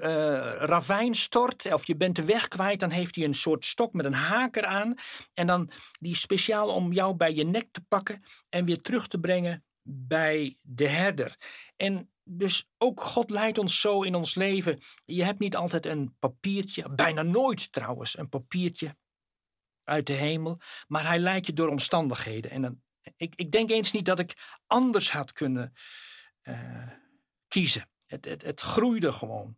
ravijn 0.58 1.14
stort 1.14 1.72
of 1.72 1.86
je 1.86 1.96
bent 1.96 2.16
de 2.16 2.24
weg 2.24 2.48
kwijt, 2.48 2.80
dan 2.80 2.90
heeft 2.90 3.14
hij 3.14 3.24
een 3.24 3.34
soort 3.34 3.64
stok 3.64 3.92
met 3.92 4.04
een 4.04 4.14
haker 4.14 4.64
aan. 4.64 4.94
En 5.34 5.46
dan 5.46 5.70
die 6.00 6.16
speciaal 6.16 6.68
om 6.68 6.92
jou 6.92 7.14
bij 7.14 7.34
je 7.34 7.44
nek 7.44 7.68
te 7.70 7.80
pakken 7.88 8.22
en 8.48 8.64
weer 8.64 8.80
terug 8.80 9.08
te 9.08 9.18
brengen 9.18 9.64
bij 9.82 10.56
de 10.62 10.88
herder. 10.88 11.36
En 11.76 12.10
dus 12.28 12.68
ook 12.78 13.00
God 13.00 13.30
leidt 13.30 13.58
ons 13.58 13.80
zo 13.80 14.02
in 14.02 14.14
ons 14.14 14.34
leven. 14.34 14.78
Je 15.04 15.24
hebt 15.24 15.38
niet 15.38 15.56
altijd 15.56 15.86
een 15.86 16.16
papiertje, 16.18 16.90
bijna 16.90 17.22
nooit 17.22 17.72
trouwens, 17.72 18.18
een 18.18 18.28
papiertje 18.28 18.96
uit 19.84 20.06
de 20.06 20.12
hemel. 20.12 20.60
Maar 20.86 21.06
hij 21.06 21.18
leidt 21.18 21.46
je 21.46 21.52
door 21.52 21.68
omstandigheden. 21.68 22.50
En 22.50 22.62
dan, 22.62 22.82
ik, 23.16 23.34
ik 23.34 23.50
denk 23.50 23.70
eens 23.70 23.92
niet 23.92 24.04
dat 24.04 24.18
ik 24.18 24.58
anders 24.66 25.12
had 25.12 25.32
kunnen 25.32 25.72
uh, 26.42 26.88
kiezen. 27.48 27.90
Het, 28.06 28.24
het, 28.24 28.42
het 28.42 28.60
groeide 28.60 29.12
gewoon. 29.12 29.56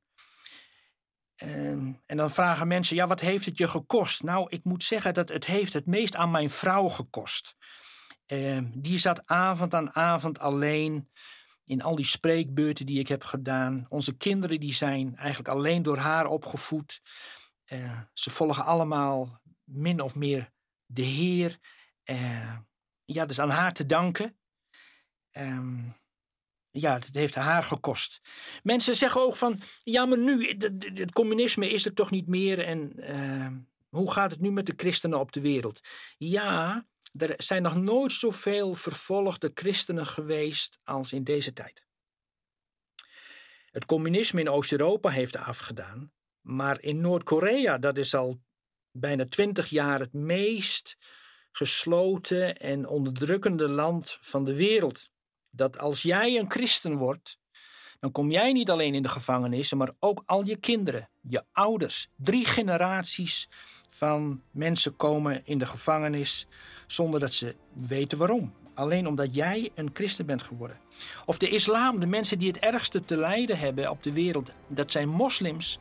En, 1.35 2.03
en, 2.07 2.17
dan 2.17 2.31
vragen 2.31 2.69
mensen, 2.69 2.97
ja, 2.97 3.07
wat 3.07 3.21
heeft 3.21 3.45
het 3.45 3.59
je 3.59 3.69
gekost? 3.69 4.23
Nou, 4.23 4.47
ik 4.49 4.65
moet 4.65 4.85
zeggen 4.85 5.15
dat 5.15 5.29
het 5.29 5.45
heeft 5.45 5.73
het 5.73 5.87
meest 5.87 6.17
aan 6.17 6.31
mijn 6.31 6.51
vrouw 6.51 6.89
gekost. 6.89 7.57
Uh, 8.27 8.61
die 8.75 8.99
zat 8.99 9.27
avond 9.27 9.75
aan 9.75 9.95
avond 9.95 10.39
alleen 10.39 11.11
in 11.69 11.83
al 11.83 11.97
die 11.97 12.05
spreekbeurten 12.05 12.87
die 12.87 12.99
ik 12.99 13.09
heb 13.09 13.25
gedaan. 13.25 13.87
Onze 13.89 14.17
kinderen 14.17 14.61
die 14.61 14.75
zijn 14.75 15.17
eigenlijk 15.17 15.49
alleen 15.49 15.83
door 15.83 15.99
haar 15.99 16.27
opgevoed. 16.27 17.01
Uh, 17.67 18.01
ze 18.13 18.31
volgen 18.31 18.65
allemaal 18.65 19.41
min 19.65 20.01
of 20.01 20.15
meer 20.15 20.51
de 20.87 21.03
Heer. 21.03 21.59
Uh, 22.05 22.57
ja, 23.05 23.27
dus 23.27 23.41
aan 23.41 23.51
haar 23.51 23.73
te 23.73 23.87
danken. 23.87 24.39
Um, 25.33 25.97
ja, 26.71 26.93
het 26.93 27.09
heeft 27.13 27.35
haar 27.35 27.65
gekost. 27.65 28.21
Mensen 28.63 28.97
zeggen 28.97 29.21
ook 29.21 29.37
van, 29.37 29.61
ja, 29.83 30.07
maar 30.07 30.19
nu, 30.19 30.57
het 30.95 31.13
communisme 31.13 31.71
is 31.71 31.85
er 31.85 31.95
toch 31.95 32.11
niet 32.11 32.27
meer 32.27 32.65
en 32.65 32.93
uh, 32.97 33.49
hoe 33.89 34.13
gaat 34.13 34.31
het 34.31 34.41
nu 34.41 34.51
met 34.51 34.67
de 34.67 34.75
christenen 34.77 35.21
op 35.21 35.33
de 35.33 35.41
wereld? 35.41 35.81
Ja, 36.17 36.87
er 37.17 37.35
zijn 37.37 37.63
nog 37.63 37.77
nooit 37.77 38.13
zoveel 38.13 38.75
vervolgde 38.75 39.51
christenen 39.55 40.07
geweest 40.07 40.79
als 40.85 41.13
in 41.13 41.25
deze 41.25 41.53
tijd. 41.53 41.87
Het 43.71 43.87
communisme 43.87 44.41
in 44.41 44.51
Oost-Europa 44.51 45.11
heeft 45.11 45.37
afgedaan, 45.37 46.13
maar 46.41 46.81
in 46.81 47.01
Noord-Korea, 47.01 47.79
dat 47.79 47.99
is 47.99 48.15
al 48.15 48.41
bijna 48.91 49.25
twintig 49.25 49.69
jaar 49.69 50.01
het 50.01 50.13
meest 50.13 50.97
gesloten 51.53 52.57
en 52.57 52.87
onderdrukkende 52.87 53.69
land 53.69 54.19
van 54.21 54.45
de 54.45 54.55
wereld 54.55 55.11
dat 55.51 55.79
als 55.79 56.03
jij 56.03 56.39
een 56.39 56.51
christen 56.51 56.97
wordt, 56.97 57.39
dan 57.99 58.13
kom 58.13 58.31
jij 58.31 58.53
niet 58.53 58.71
alleen 58.71 58.95
in 58.95 59.03
de 59.03 59.09
gevangenis, 59.09 59.73
maar 59.73 59.93
ook 59.99 60.23
al 60.27 60.45
je 60.45 60.57
kinderen, 60.57 61.11
je 61.21 61.45
ouders. 61.53 62.09
Drie 62.17 62.47
generaties 62.47 63.49
van 63.99 64.41
mensen 64.51 64.97
komen 64.97 65.43
in 65.45 65.59
de 65.59 65.67
gevangenis 65.67 66.47
zonder 66.87 67.21
dat 67.21 67.33
ze 67.33 67.55
weten 67.73 68.19
waarom. 68.19 68.53
Alleen 68.75 69.07
omdat 69.07 69.35
jij 69.35 69.71
een 69.75 69.91
christen 69.93 70.27
bent 70.27 70.43
geworden. 70.43 70.79
Of 71.27 71.39
de 71.39 71.49
islam, 71.49 72.01
de 72.01 72.07
mensen 72.07 72.39
die 72.39 72.49
het 72.49 72.59
ergste 72.59 73.01
te 73.01 73.17
lijden 73.17 73.59
hebben 73.59 73.91
op 73.91 74.03
de 74.03 74.13
wereld, 74.13 74.51
dat 74.67 74.91
zijn 74.91 75.09
moslims 75.09 75.79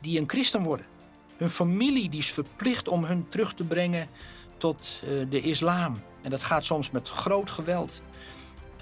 die 0.00 0.20
een 0.20 0.28
christen 0.28 0.62
worden. 0.62 0.86
Hun 1.36 1.50
familie 1.50 2.10
die 2.10 2.20
is 2.20 2.32
verplicht 2.32 2.88
om 2.88 3.04
hun 3.04 3.28
terug 3.28 3.54
te 3.54 3.64
brengen 3.64 4.08
tot 4.56 5.00
uh, 5.04 5.30
de 5.30 5.40
islam. 5.40 5.96
En 6.22 6.30
dat 6.30 6.42
gaat 6.42 6.64
soms 6.64 6.90
met 6.90 7.08
groot 7.08 7.50
geweld. 7.50 8.02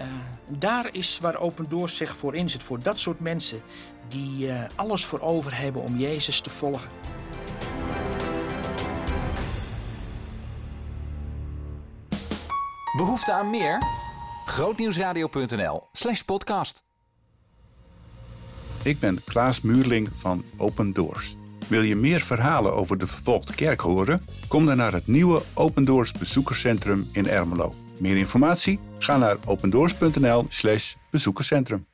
Uh, 0.01 0.07
daar 0.49 0.95
is 0.95 1.19
waar 1.19 1.37
Open 1.37 1.69
Doors 1.69 1.97
zich 1.97 2.17
voor 2.17 2.35
inzet. 2.35 2.63
Voor 2.63 2.83
dat 2.83 2.99
soort 2.99 3.21
mensen 3.21 3.63
die 4.09 4.47
uh, 4.47 4.65
alles 4.75 5.05
voor 5.05 5.21
over 5.21 5.59
hebben 5.59 5.83
om 5.83 5.99
Jezus 5.99 6.41
te 6.41 6.51
volgen. 6.51 6.89
Behoefte 12.97 13.33
aan 13.33 13.51
meer? 13.51 13.83
Grootnieuwsradio.nl 14.47 15.89
slash 15.93 16.21
podcast. 16.21 16.85
Ik 18.83 19.01
ben 19.01 19.25
Klaas 19.25 19.61
Muurling 19.61 20.09
van 20.15 20.45
Open 20.57 20.93
Doors. 20.93 21.37
Wil 21.69 21.83
je 21.83 21.97
meer 21.97 22.21
verhalen 22.21 22.75
over 22.75 22.99
de 22.99 23.07
vervolgde 23.07 23.55
kerk 23.55 23.81
horen? 23.81 24.27
Kom 24.49 24.67
dan 24.67 24.77
naar 24.77 24.93
het 24.93 25.07
nieuwe 25.07 25.43
Open 25.55 25.85
Doors 25.85 26.13
bezoekerscentrum 26.13 27.09
in 27.13 27.29
Ermelo. 27.29 27.75
Meer 27.99 28.17
informatie? 28.17 28.81
Ga 28.99 29.17
naar 29.17 29.37
opendoors.nl/bezoekerscentrum. 29.45 31.87